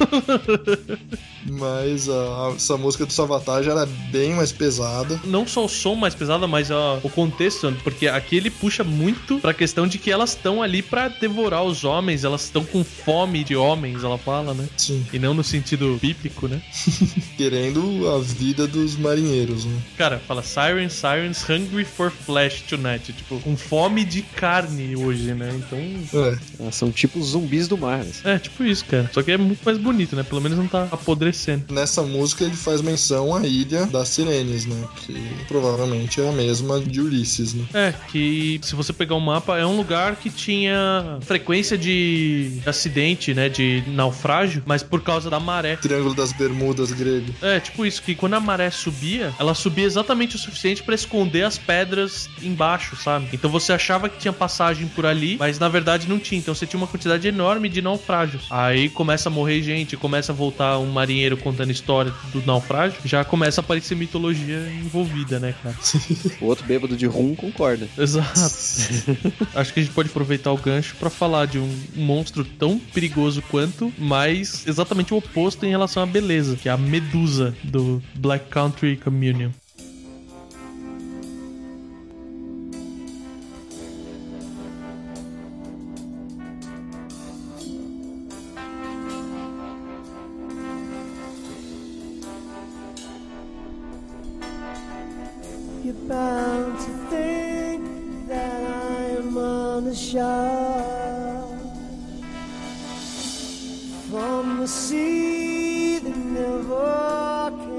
[1.46, 5.20] Mas a- essa música do Savatage era bem mais pesada.
[5.26, 9.40] Não só o som mais pesado, mas ó, o contexto, porque aqui ele puxa muito
[9.40, 13.44] pra questão de que elas estão ali pra devorar os homens, elas estão com fome
[13.44, 14.66] de homens, ela fala, né?
[14.78, 15.06] Sim.
[15.12, 16.62] E não no sentido bíblico, né?
[17.36, 19.78] Querendo a vida dos marinheiros, né?
[19.98, 23.12] Cara, fala Sirens, Sirens, hungry for flesh tonight.
[23.12, 25.52] Tipo, com fome de carne hoje, né?
[25.54, 26.24] Então.
[26.24, 26.38] É.
[26.60, 28.00] Elas são tipo zumbis do mar.
[28.02, 28.22] assim.
[28.28, 29.10] É, tipo isso, cara.
[29.14, 30.24] Só que é muito mais bonito, né?
[30.24, 31.66] Pelo menos não tá apodrecendo.
[31.74, 34.84] Nessa música ele faz menção à ilha das Sirenes, né?
[34.98, 35.14] Que
[35.48, 37.66] provavelmente é a mesma de Ulisses, né?
[37.74, 43.34] É, que se você pegar o mapa, é um lugar que tinha frequência de acidente,
[43.34, 43.50] né?
[43.50, 45.76] De naufrágio, mas por causa da maré.
[45.76, 47.34] Triângulo das Bermudas grego.
[47.42, 51.44] É, tipo isso, que quando a maré subia, ela subia exatamente o suficiente pra esconder
[51.44, 53.30] as pedras embaixo, sabe?
[53.34, 56.43] Então você achava que tinha passagem por ali, mas na verdade não tinha.
[56.44, 58.48] Então você tinha uma quantidade enorme de naufrágios.
[58.50, 63.24] Aí começa a morrer gente, começa a voltar um marinheiro contando história do naufrágio, já
[63.24, 65.76] começa a aparecer mitologia envolvida, né, cara?
[66.42, 67.88] O outro bêbado de rum concorda.
[67.98, 68.34] Exato.
[69.56, 73.42] Acho que a gente pode aproveitar o gancho pra falar de um monstro tão perigoso
[73.44, 78.50] quanto, mas exatamente o oposto em relação à beleza, que é a Medusa do Black
[78.50, 79.52] Country Communion.
[96.14, 97.82] Bound to think
[98.28, 101.48] that I am on the shore
[104.10, 107.73] from the sea that never came.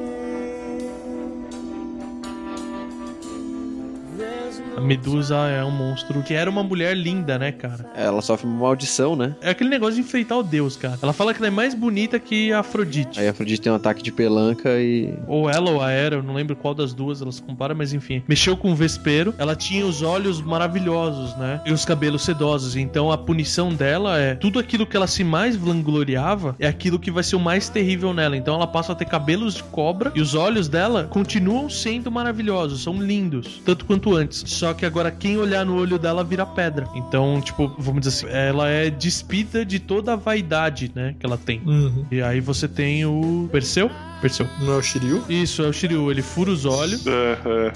[4.77, 7.87] A Medusa é um monstro que era uma mulher linda, né, cara?
[7.95, 9.37] Ela sofre uma maldição, né?
[9.41, 10.99] É aquele negócio de enfeitar o deus, cara.
[11.01, 13.21] Ela fala que ela é mais bonita que a Afrodite.
[13.21, 15.15] Aí a Afrodite tem um ataque de pelanca e.
[15.27, 18.23] Ou ela ou a Hera, eu não lembro qual das duas elas comparam, mas enfim.
[18.29, 21.61] Mexeu com o Vespero, ela tinha os olhos maravilhosos, né?
[21.65, 22.77] E os cabelos sedosos.
[22.77, 27.11] Então a punição dela é tudo aquilo que ela se mais vangloriava é aquilo que
[27.11, 28.37] vai ser o mais terrível nela.
[28.37, 32.83] Então ela passa a ter cabelos de cobra e os olhos dela continuam sendo maravilhosos,
[32.83, 34.45] são lindos, tanto quanto antes.
[34.47, 36.87] Só que agora quem olhar no olho dela vira pedra.
[36.95, 41.39] Então, tipo, vamos dizer assim, ela é despida de toda a vaidade, né, que ela
[41.39, 41.61] tem.
[41.65, 42.07] Uhum.
[42.11, 43.91] E aí você tem o Perseu?
[44.21, 44.49] Perseu.
[44.61, 45.23] Não é o Shiryu?
[45.29, 46.11] Isso, é o Shiryu.
[46.11, 47.73] Ele fura os olhos, É, é.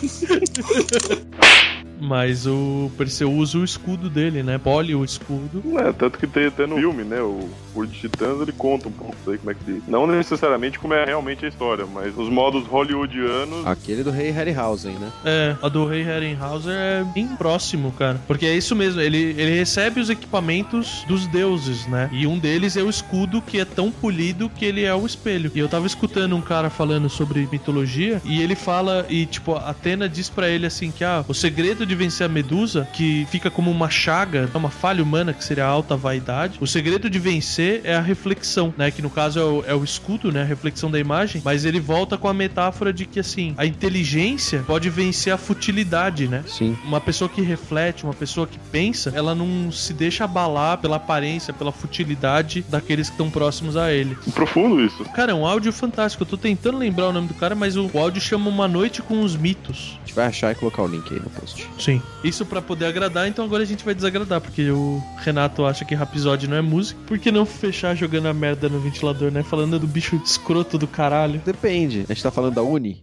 [2.00, 4.58] mas o Perseu usa o escudo dele, né?
[4.58, 5.62] Pole o escudo.
[5.78, 7.20] É, tanto que tem até no filme, né?
[7.20, 7.48] O
[7.86, 9.82] de Titãs ele conta um pouco aí, como é que.
[9.86, 13.66] Não necessariamente como é realmente a história, mas os modos hollywoodianos.
[13.66, 15.10] Aquele do Rei Harryhausen, né?
[15.24, 18.20] É, a do Rei Herrenhauser é bem próximo, cara.
[18.26, 22.08] Porque é isso mesmo, ele, ele recebe os equipamentos dos deuses, né?
[22.12, 25.50] E um deles é o escudo que é tão polido que ele é o espelho.
[25.54, 29.70] E eu tava escutando um cara falando sobre mitologia e ele fala, e tipo, a
[29.70, 33.50] Atena diz pra ele assim que, ah, o segredo de vencer a Medusa, que fica
[33.50, 37.18] como uma chaga, é uma falha humana, que seria a alta vaidade, o segredo de
[37.18, 38.90] vencer é a reflexão, né?
[38.90, 40.42] Que no caso é o, é o escudo, né?
[40.42, 44.62] A reflexão da imagem, mas ele volta com a metáfora de que, assim, a inteligência
[44.66, 46.44] pode vencer a futilidade, né?
[46.46, 46.76] Sim.
[46.84, 51.52] Uma pessoa que reflete, uma pessoa que pensa, ela não se deixa abalar pela aparência,
[51.52, 54.16] pela futilidade daqueles que estão próximos a ele.
[54.34, 55.04] Profundo isso.
[55.14, 56.22] Cara, é um áudio fantástico.
[56.22, 59.02] Eu tô tentando lembrar o nome do cara, mas o, o áudio chama Uma Noite
[59.02, 59.96] com os Mitos.
[59.96, 61.68] A gente vai achar e colocar o link aí no post.
[61.78, 62.02] Sim.
[62.24, 65.94] Isso pra poder agradar, então agora a gente vai desagradar, porque o Renato acha que
[65.94, 66.98] Rhapsody não é música.
[67.06, 69.42] Por que não fechar jogando a merda no ventilador, né?
[69.42, 71.40] Falando do bicho escroto do caralho.
[71.44, 72.04] Depende.
[72.08, 73.02] A gente tá falando da Uni?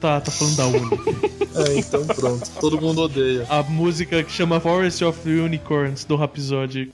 [0.00, 1.28] Tá, tá falando da Uni.
[1.58, 2.48] É, então pronto.
[2.60, 3.44] Todo mundo odeia.
[3.50, 6.92] a música que chama Forest of the Unicorns do Rhapsody.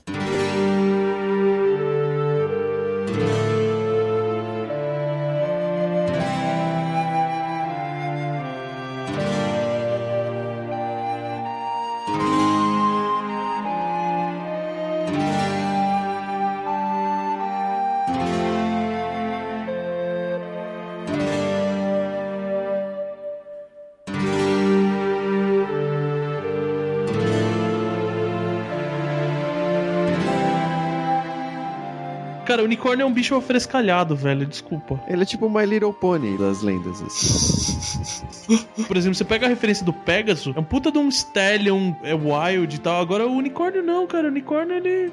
[32.55, 34.45] Cara, o unicórnio é um bicho afrescalhado, velho.
[34.45, 34.97] Desculpa.
[35.09, 37.01] Ele é tipo My Little Pony das lendas.
[37.01, 38.65] assim.
[38.87, 42.13] Por exemplo, você pega a referência do Pegasus, é um puta de um Stallion, é
[42.15, 43.01] wild e tal.
[43.01, 44.27] Agora o unicórnio não, cara.
[44.27, 45.11] O unicórnio ele.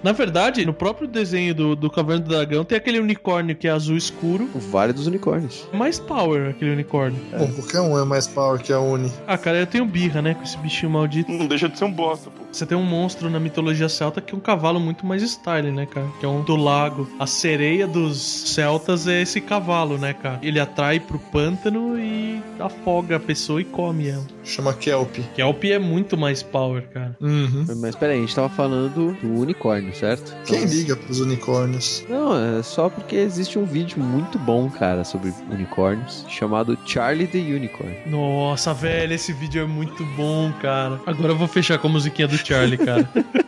[0.00, 3.72] Na verdade, no próprio desenho do, do Caverna do Dragão tem aquele unicórnio que é
[3.72, 4.48] azul escuro.
[4.54, 5.66] O Vale dos Unicórnios.
[5.72, 7.20] Mais power aquele unicórnio.
[7.36, 9.12] Bom, qualquer um é mais power que a Uni.
[9.26, 10.34] Ah, cara, eu tenho birra, né?
[10.34, 11.32] Com esse bichinho maldito.
[11.32, 12.45] Não deixa de ser um bosta, pô.
[12.56, 15.84] Você tem um monstro na mitologia celta que é um cavalo muito mais style, né,
[15.84, 16.06] cara?
[16.18, 17.06] Que é um do lago.
[17.18, 20.38] A sereia dos celtas é esse cavalo, né, cara?
[20.42, 24.24] Ele atrai pro pântano e afoga a pessoa e come ela.
[24.46, 25.16] Chama Kelp.
[25.34, 27.16] Kelp é muito mais power, cara.
[27.20, 27.66] Uhum.
[27.78, 30.34] Mas peraí, a gente tava falando do unicórnio, certo?
[30.44, 32.04] Quem liga pros unicórnios?
[32.08, 37.38] Não, é só porque existe um vídeo muito bom, cara, sobre unicórnios, chamado Charlie the
[37.38, 37.96] Unicorn.
[38.06, 41.00] Nossa, velho, esse vídeo é muito bom, cara.
[41.04, 43.08] Agora eu vou fechar com a musiquinha do Charlie, cara.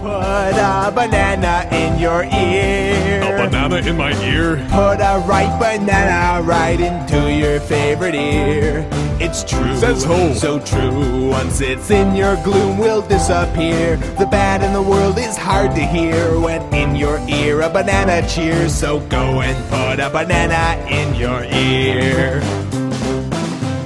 [0.00, 3.22] Put a banana in your ear.
[3.22, 4.56] A banana in my ear?
[4.70, 8.86] Put a ripe banana right into your favorite ear.
[9.18, 9.76] It's true.
[9.76, 10.34] Says who?
[10.34, 11.28] So true.
[11.28, 13.96] Once it's in your gloom, will disappear.
[14.18, 18.26] The bad in the world is hard to hear when in your ear a banana
[18.28, 18.74] cheers.
[18.74, 22.89] So go and put a banana in your ear.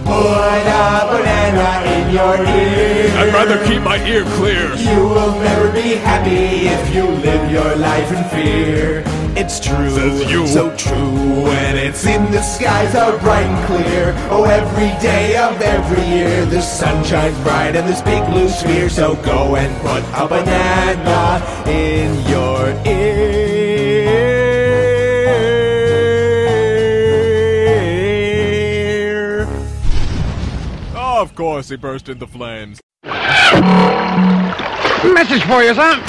[0.04, 3.10] Put a banana in your ear.
[3.18, 4.74] I'd rather keep my ear clear.
[4.76, 9.02] You will never be happy if you live your life in fear.
[9.36, 10.46] It's true, Says you.
[10.46, 14.14] so true when it's in the skies out bright and clear.
[14.30, 18.88] Oh, every day of every year the sun shines bright in this big blue sphere.
[18.88, 23.33] So go and put a banana in your ear.
[31.34, 32.78] Of course he burst into flames.
[33.02, 36.00] Message for you, son.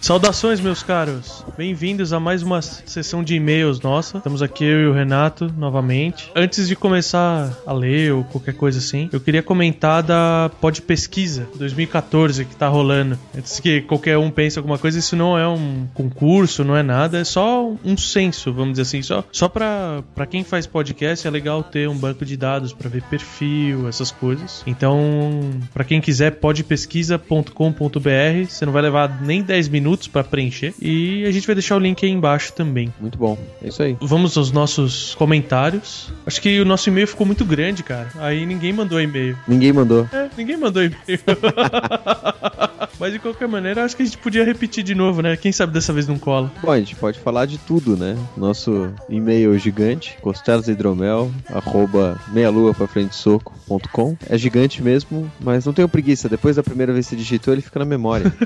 [0.00, 1.44] Saudações, meus caros.
[1.60, 4.16] Bem-vindos a mais uma sessão de e-mails nossa.
[4.16, 6.32] Estamos aqui eu e o Renato novamente.
[6.34, 11.46] Antes de começar a ler ou qualquer coisa assim, eu queria comentar da Pod Pesquisa
[11.56, 13.18] 2014 que tá rolando.
[13.36, 17.18] Antes que qualquer um pense alguma coisa, isso não é um concurso, não é nada,
[17.18, 21.30] é só um censo, vamos dizer assim, só só para para quem faz podcast é
[21.30, 24.62] legal ter um banco de dados para ver perfil, essas coisas.
[24.66, 31.26] Então, para quem quiser, podpesquisa.com.br, você não vai levar nem 10 minutos para preencher e
[31.26, 32.92] a gente vai deixar o link aí embaixo também.
[33.00, 33.36] Muito bom.
[33.62, 33.96] É isso aí.
[34.00, 36.12] Vamos aos nossos comentários.
[36.24, 38.08] Acho que o nosso e-mail ficou muito grande, cara.
[38.18, 39.36] Aí ninguém mandou e-mail.
[39.46, 40.08] Ninguém mandou.
[40.12, 41.00] É, ninguém mandou e-mail.
[42.98, 45.34] Mas de qualquer maneira, acho que a gente podia repetir de novo, né?
[45.36, 46.52] Quem sabe dessa vez não cola.
[46.62, 48.16] Bom, a gente pode falar de tudo, né?
[48.36, 54.16] Nosso e-mail gigante, costelas-hidromel, arroba meialua pra frente soco.com.
[54.28, 56.28] É gigante mesmo, mas não tenho preguiça.
[56.28, 58.30] Depois da primeira vez que você digitou, ele fica na memória.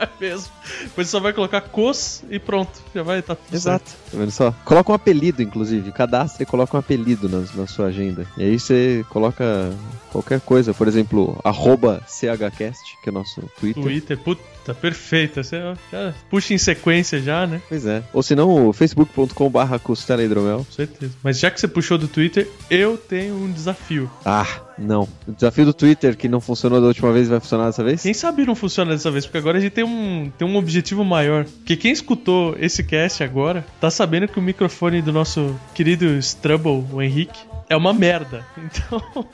[0.00, 0.59] É mesmo.
[0.82, 2.70] Depois você só vai colocar cos e pronto.
[2.94, 3.88] Já vai estar tudo Exato.
[3.88, 4.10] certo.
[4.10, 4.54] Tá vendo só?
[4.64, 5.92] Coloca um apelido, inclusive.
[5.92, 8.26] Cadastra e coloca um apelido na, na sua agenda.
[8.36, 9.72] E aí você coloca
[10.10, 10.74] qualquer coisa.
[10.74, 13.82] Por exemplo, arroba CHCast, que é o nosso Twitter.
[13.82, 15.42] Twitter, puta, perfeita.
[15.42, 15.60] Você
[15.90, 17.60] já puxa em sequência já, né?
[17.68, 18.02] Pois é.
[18.12, 20.58] Ou se não, o facebook.com barra costela hidromel.
[20.58, 21.12] Com certeza.
[21.22, 24.10] Mas já que você puxou do Twitter, eu tenho um desafio.
[24.24, 24.46] Ah,
[24.80, 25.06] não.
[25.26, 28.02] O desafio do Twitter, que não funcionou da última vez, vai funcionar dessa vez?
[28.02, 31.04] Quem sabe não funciona dessa vez, porque agora a gente tem um, tem um objetivo
[31.04, 31.44] maior.
[31.44, 36.84] Porque quem escutou esse cast agora, tá sabendo que o microfone do nosso querido Strubble,
[36.92, 37.38] o Henrique,
[37.70, 38.44] é uma merda.
[38.70, 39.26] Então,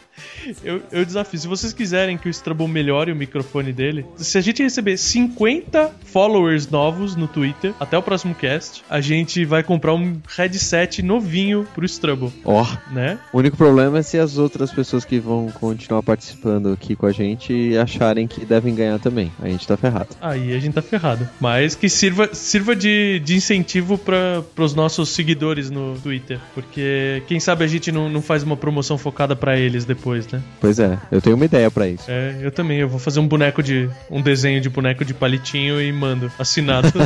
[0.64, 1.38] eu, eu desafio.
[1.38, 5.94] Se vocês quiserem que o Strubble melhore o microfone dele, se a gente receber 50
[6.04, 11.66] followers novos no Twitter até o próximo cast, a gente vai comprar um headset novinho
[11.74, 12.32] pro Strubble.
[12.44, 12.66] Ó.
[12.90, 13.18] Né?
[13.32, 17.12] O único problema é se as outras pessoas que vão continuar participando aqui com a
[17.12, 19.32] gente acharem que devem ganhar também.
[19.40, 20.08] A gente tá ferrado.
[20.20, 21.28] Aí a gente tá ferrado.
[21.40, 26.38] Mas que sirva, sirva de, de incentivo para os nossos seguidores no Twitter.
[26.54, 30.42] Porque quem sabe a gente não, não faz uma promoção focada para eles depois, né?
[30.60, 32.04] Pois é, eu tenho uma ideia pra isso.
[32.08, 32.78] É, eu também.
[32.78, 33.88] Eu vou fazer um boneco de.
[34.10, 36.30] um desenho de boneco de palitinho e mando.
[36.38, 36.92] Assinado.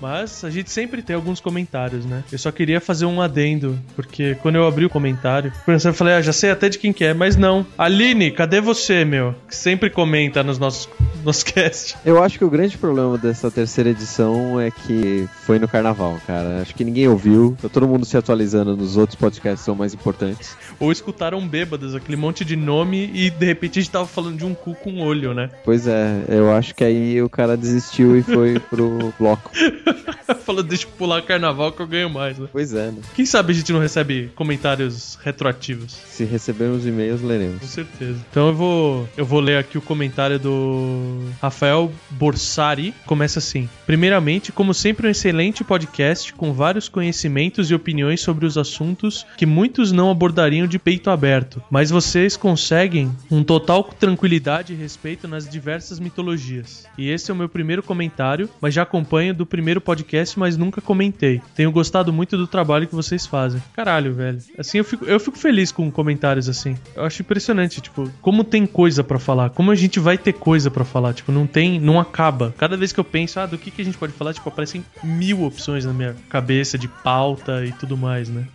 [0.00, 2.22] Mas a gente sempre tem alguns comentários, né?
[2.30, 6.22] Eu só queria fazer um adendo, porque quando eu abri o comentário, eu falei, ah,
[6.28, 7.66] já sei até de quem que é, mas não.
[7.76, 9.34] Aline, cadê você, meu?
[9.48, 10.86] Que sempre comenta nos nossos,
[11.24, 11.96] nos casts.
[12.04, 16.60] Eu acho que o grande problema dessa terceira edição é que foi no carnaval, cara.
[16.60, 17.56] Acho que ninguém ouviu.
[17.62, 20.54] Tá todo mundo se atualizando nos outros podcasts que são mais importantes.
[20.78, 24.44] Ou escutaram bêbadas, aquele monte de nome e de repente a gente tava falando de
[24.44, 25.48] um cu com um olho, né?
[25.64, 29.50] Pois é, eu acho que aí o cara desistiu e foi pro bloco.
[30.44, 32.48] Falando, deixa eu pular carnaval que eu ganho mais, né?
[32.52, 33.00] Pois é, né?
[33.14, 35.94] Quem sabe a gente não recebe comentários retroativos?
[36.18, 37.60] Se recebermos e-mails, leremos.
[37.60, 38.18] Com certeza.
[38.28, 42.92] Então eu vou, eu vou ler aqui o comentário do Rafael Borsari.
[43.06, 48.58] Começa assim: Primeiramente, como sempre, um excelente podcast com vários conhecimentos e opiniões sobre os
[48.58, 54.76] assuntos que muitos não abordariam de peito aberto, mas vocês conseguem um total tranquilidade e
[54.76, 56.84] respeito nas diversas mitologias.
[56.98, 60.80] E esse é o meu primeiro comentário, mas já acompanho do primeiro podcast, mas nunca
[60.80, 61.40] comentei.
[61.54, 63.62] Tenho gostado muito do trabalho que vocês fazem.
[63.72, 64.38] Caralho, velho.
[64.58, 66.74] Assim eu fico, eu fico feliz com comentários assim.
[66.96, 70.70] Eu acho impressionante, tipo, como tem coisa pra falar, como a gente vai ter coisa
[70.70, 72.54] pra falar, tipo, não tem, não acaba.
[72.56, 74.82] Cada vez que eu penso, ah, do que, que a gente pode falar, tipo, aparecem
[75.04, 78.46] mil opções na minha cabeça de pauta e tudo mais, né?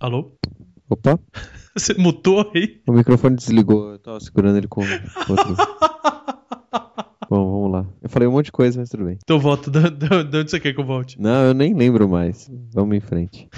[0.00, 0.32] Alô?
[0.88, 1.20] Opa,
[1.76, 2.80] Você mutou aí?
[2.88, 3.92] o microfone desligou.
[3.92, 5.56] Eu tava segurando ele com outro.
[7.28, 7.86] Bom, vamos lá.
[8.02, 9.18] Eu falei um monte de coisa, mas tudo bem.
[9.22, 11.20] Então volta, de onde você quer que eu volte?
[11.20, 12.50] Não, eu nem lembro mais.
[12.72, 13.48] Vamos em frente.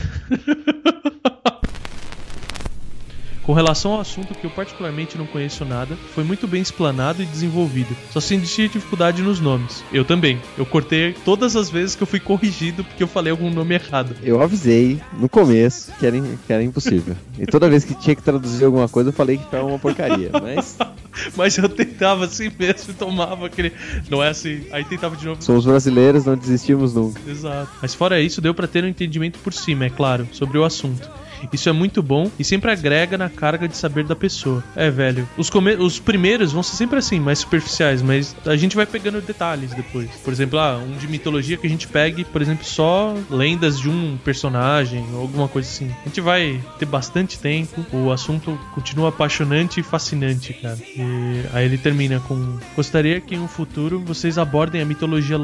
[3.53, 7.27] Com relação ao assunto que eu particularmente não conheço nada, foi muito bem explanado e
[7.27, 7.95] desenvolvido.
[8.11, 9.85] Só senti dificuldade nos nomes.
[9.93, 10.41] Eu também.
[10.57, 14.17] Eu cortei todas as vezes que eu fui corrigido porque eu falei algum nome errado.
[14.23, 17.15] Eu avisei no começo que era, que era impossível.
[17.39, 20.31] E toda vez que tinha que traduzir alguma coisa, eu falei que era uma porcaria.
[20.33, 20.79] Mas
[21.37, 23.73] Mas eu tentava assim mesmo e tomava aquele.
[24.09, 24.63] Não é assim.
[24.71, 25.43] Aí tentava de novo.
[25.43, 27.21] somos brasileiros, não desistimos nunca.
[27.29, 27.71] Exato.
[27.81, 31.11] Mas fora isso, deu pra ter um entendimento por cima, é claro, sobre o assunto.
[31.53, 34.63] Isso é muito bom e sempre agrega na carga de saber da pessoa.
[34.77, 35.29] É, velho.
[35.37, 39.21] Os, come- os primeiros vão ser sempre assim, mais superficiais, mas a gente vai pegando
[39.21, 40.11] detalhes depois.
[40.25, 43.89] Por exemplo, ah, um de mitologia que a gente pegue, por exemplo, só lendas de
[43.89, 45.91] um personagem ou alguma coisa assim.
[46.05, 50.79] A gente vai ter bastante tempo, o assunto continua apaixonante e fascinante, cara.
[50.97, 55.37] E aí ele termina com: Gostaria que em um futuro vocês abordem a mitologia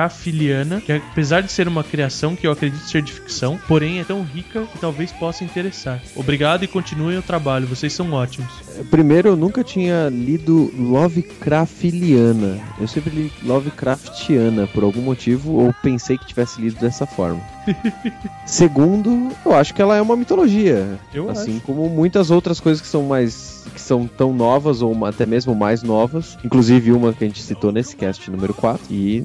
[0.00, 4.04] Lovecraftiana, que apesar de ser uma criação que eu acredito ser de ficção, porém é
[4.04, 6.02] tão rica que talvez possa interessar.
[6.14, 8.52] Obrigado e continuem o trabalho, vocês são ótimos.
[8.90, 12.60] Primeiro, eu nunca tinha lido Lovecraftiana.
[12.78, 17.55] Eu sempre li Lovecraftiana por algum motivo, ou pensei que tivesse lido dessa forma.
[18.46, 20.98] Segundo, eu acho que ela é uma mitologia.
[21.12, 21.60] Eu assim acho.
[21.66, 23.64] como muitas outras coisas que são mais.
[23.74, 26.38] que são tão novas, ou até mesmo mais novas.
[26.44, 28.80] Inclusive uma que a gente citou nesse cast número 4.
[28.90, 29.24] E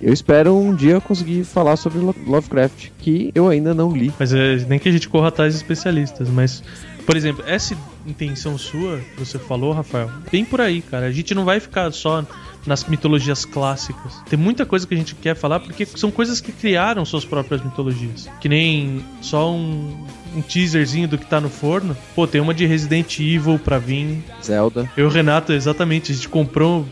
[0.00, 4.12] eu espero um dia conseguir falar sobre Lo- Lovecraft, que eu ainda não li.
[4.18, 6.62] Mas é, nem que a gente corra atrás de especialistas, mas.
[7.10, 11.06] Por exemplo, essa, intenção sua, que você falou, Rafael, bem por aí, cara.
[11.06, 12.24] A gente não vai ficar só
[12.64, 14.22] nas mitologias clássicas.
[14.28, 17.64] Tem muita coisa que a gente quer falar porque são coisas que criaram suas próprias
[17.64, 18.28] mitologias.
[18.40, 21.96] Que nem só um, um teaserzinho do que tá no forno.
[22.14, 24.18] Pô, tem uma de Resident Evil pra vir.
[24.42, 24.90] Zelda.
[24.96, 26.86] Eu e o Renato, exatamente, a gente comprou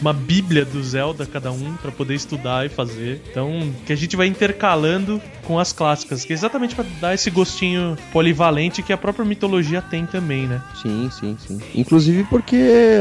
[0.00, 3.22] uma bíblia do Zelda cada um pra poder estudar e fazer.
[3.30, 7.30] Então, que a gente vai intercalando com as clássicas, que é exatamente pra dar esse
[7.30, 10.62] gostinho polivalente que a própria mitologia tem também, né?
[10.80, 11.60] Sim, sim, sim.
[11.74, 12.56] Inclusive porque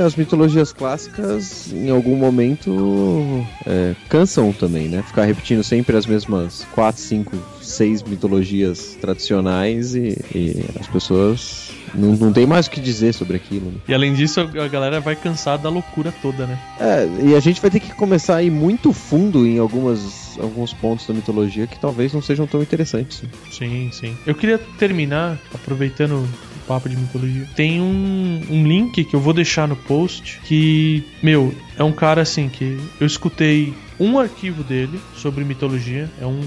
[0.06, 5.04] as mitologias clássicas, em algum momento, é, cansam também, né?
[5.04, 7.38] Ficar repetindo sempre as mesmas quatro, cinco,
[7.72, 13.38] seis mitologias tradicionais e, e as pessoas não, não tem mais o que dizer sobre
[13.38, 13.72] aquilo.
[13.72, 13.78] Né?
[13.88, 16.60] E além disso, a galera vai cansar da loucura toda, né?
[16.80, 20.74] É, e a gente vai ter que começar a ir muito fundo em algumas, alguns
[20.74, 23.24] pontos da mitologia que talvez não sejam tão interessantes.
[23.52, 24.16] Sim, sim.
[24.26, 27.48] Eu queria terminar, aproveitando o papo de mitologia.
[27.56, 32.22] Tem um, um link que eu vou deixar no post que, meu, é um cara
[32.22, 36.10] assim que eu escutei um arquivo dele sobre mitologia.
[36.20, 36.42] É um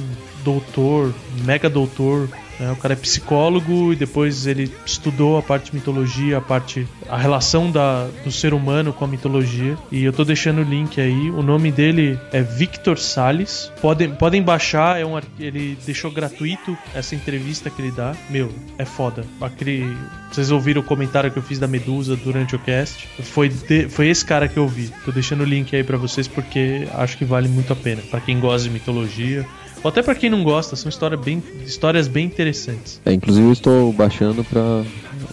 [0.45, 1.13] doutor,
[1.45, 2.29] mega doutor.
[2.61, 2.71] Né?
[2.71, 7.17] O cara é psicólogo e depois ele estudou a parte de mitologia, a parte, a
[7.19, 9.77] relação da, do ser humano com a mitologia.
[9.91, 11.31] E eu tô deixando o link aí.
[11.31, 13.73] O nome dele é Victor Salles.
[13.81, 15.01] Podem, podem baixar.
[15.01, 18.15] É um, ele deixou gratuito essa entrevista que ele dá.
[18.31, 19.25] Meu, é foda.
[19.41, 19.93] Aquele,
[20.31, 23.09] vocês ouviram o comentário que eu fiz da Medusa durante o cast?
[23.21, 24.93] Foi, de- foi esse cara que eu vi.
[25.05, 28.01] Tô deixando o link aí pra vocês porque acho que vale muito a pena.
[28.13, 29.45] Pra quem gosta de mitologia.
[29.85, 33.01] Ou até pra quem não gosta, são bem, histórias bem interessantes.
[33.05, 34.83] É, inclusive eu estou baixando pra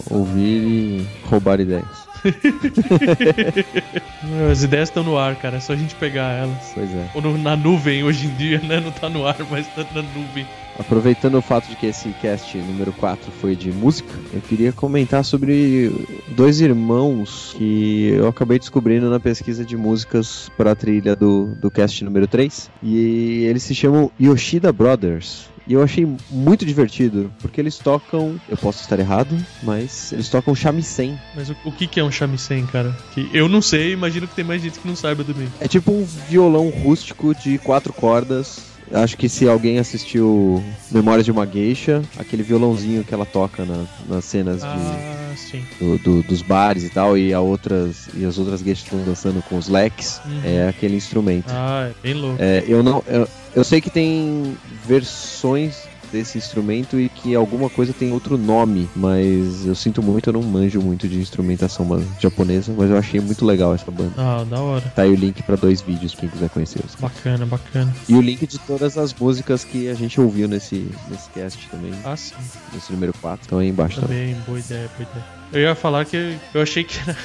[0.09, 2.00] ouvir e roubar ideias.
[4.51, 5.57] As ideias estão no ar, cara.
[5.57, 6.71] É só a gente pegar elas.
[6.73, 7.09] Pois é.
[7.13, 8.79] Ou no- na nuvem hoje em dia, né?
[8.79, 10.45] Não tá no ar, mas tá na nuvem.
[10.79, 15.23] Aproveitando o fato de que esse cast número 4 foi de música, eu queria comentar
[15.23, 15.91] sobre
[16.29, 21.69] dois irmãos que eu acabei descobrindo na pesquisa de músicas para a trilha do, do
[21.69, 22.69] cast número 3.
[22.81, 25.49] E eles se chamam Yoshida Brothers.
[25.71, 30.53] E eu achei muito divertido, porque eles tocam, eu posso estar errado, mas eles tocam
[30.53, 31.17] shamisen.
[31.33, 32.93] Mas o, o que, que é um shamisen, cara?
[33.13, 35.47] Que eu não sei, imagino que tem mais gente que não saiba também.
[35.61, 38.70] É tipo um violão rústico de quatro cordas.
[38.93, 40.61] Acho que se alguém assistiu
[40.91, 45.63] Memórias de uma Geisha, aquele violãozinho que ela toca na- nas cenas de, Ah, sim.
[45.79, 49.41] do- do- dos bares e tal, e, a outras, e as outras geishas estão dançando
[49.43, 50.41] com os leques, Uhum.
[50.43, 51.45] é aquele instrumento.
[51.49, 52.37] Ah, é bem louco.
[52.41, 53.01] É, eu não.
[53.07, 58.89] Eu, eu sei que tem versões desse instrumento e que alguma coisa tem outro nome,
[58.95, 61.87] mas eu sinto muito, eu não manjo muito de instrumentação
[62.19, 64.13] japonesa, mas eu achei muito legal essa banda.
[64.17, 64.91] Ah, da hora.
[64.95, 67.93] Tá aí o link pra dois vídeos, quem quiser conhecer os Bacana, bacana.
[68.07, 71.93] E o link de todas as músicas que a gente ouviu nesse, nesse cast também.
[72.03, 72.35] Ah, sim.
[72.73, 73.45] Nesse número 4.
[73.45, 74.33] Então aí embaixo também.
[74.33, 75.25] Também, boa ideia, boa ideia.
[75.53, 77.17] Eu ia falar que eu achei que era.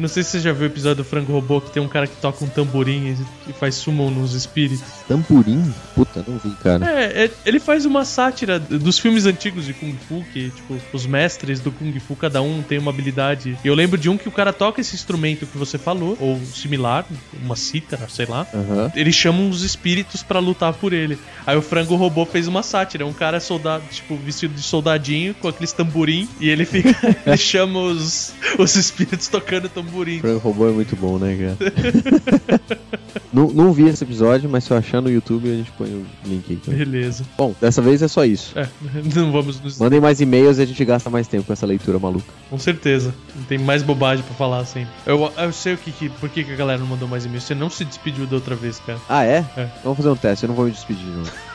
[0.00, 2.06] Não sei se você já viu o episódio do Frango Robô que tem um cara
[2.06, 3.16] que toca um tamborim
[3.48, 4.86] e- faz summon nos espíritos.
[5.06, 5.74] Tamborim?
[5.94, 6.90] Puta, não vi, cara.
[6.90, 11.04] É, é, ele faz uma sátira dos filmes antigos de Kung Fu, que, tipo, os
[11.04, 13.58] mestres do Kung Fu, cada um tem uma habilidade.
[13.62, 16.40] E eu lembro de um que o cara toca esse instrumento que você falou, ou
[16.46, 17.04] similar,
[17.42, 18.46] uma cítara, sei lá.
[18.54, 18.90] Aham.
[18.94, 21.18] Ele chama os espíritos pra lutar por ele.
[21.46, 23.04] Aí o frango robô fez uma sátira.
[23.04, 26.96] Um cara soldado, tipo, vestido de soldadinho, com aqueles tamborim, e ele fica.
[27.26, 29.89] ele chama os, os espíritos tocando tamborim.
[30.20, 32.80] Frango Robô é muito bom, né, cara?
[33.32, 36.06] não, não vi esse episódio, mas se eu achar no YouTube a gente põe o
[36.24, 36.56] link aí.
[36.56, 36.78] também.
[36.78, 37.24] Beleza.
[37.36, 38.58] Bom, dessa vez é só isso.
[38.58, 38.68] É,
[39.14, 39.78] não vamos nos.
[39.78, 42.32] Mandem mais e-mails e a gente gasta mais tempo com essa leitura maluca.
[42.48, 43.14] Com certeza.
[43.48, 44.86] Tem mais bobagem pra falar assim.
[45.06, 47.40] Eu, eu sei o que, que por que, que a galera não mandou mais e-mail.
[47.40, 48.98] Você não se despediu da outra vez, cara.
[49.08, 49.44] Ah, é?
[49.56, 49.68] É.
[49.82, 51.24] Vamos fazer um teste, eu não vou me despedir, não.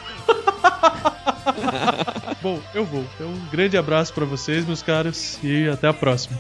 [2.42, 3.04] Bom, eu vou.
[3.16, 6.40] Então, um grande abraço pra vocês, meus caros, e até a próxima.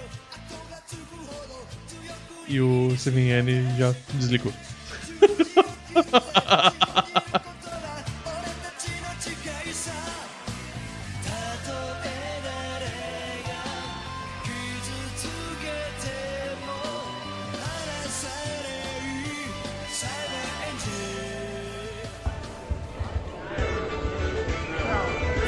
[2.47, 4.53] E o Steven N já desligou.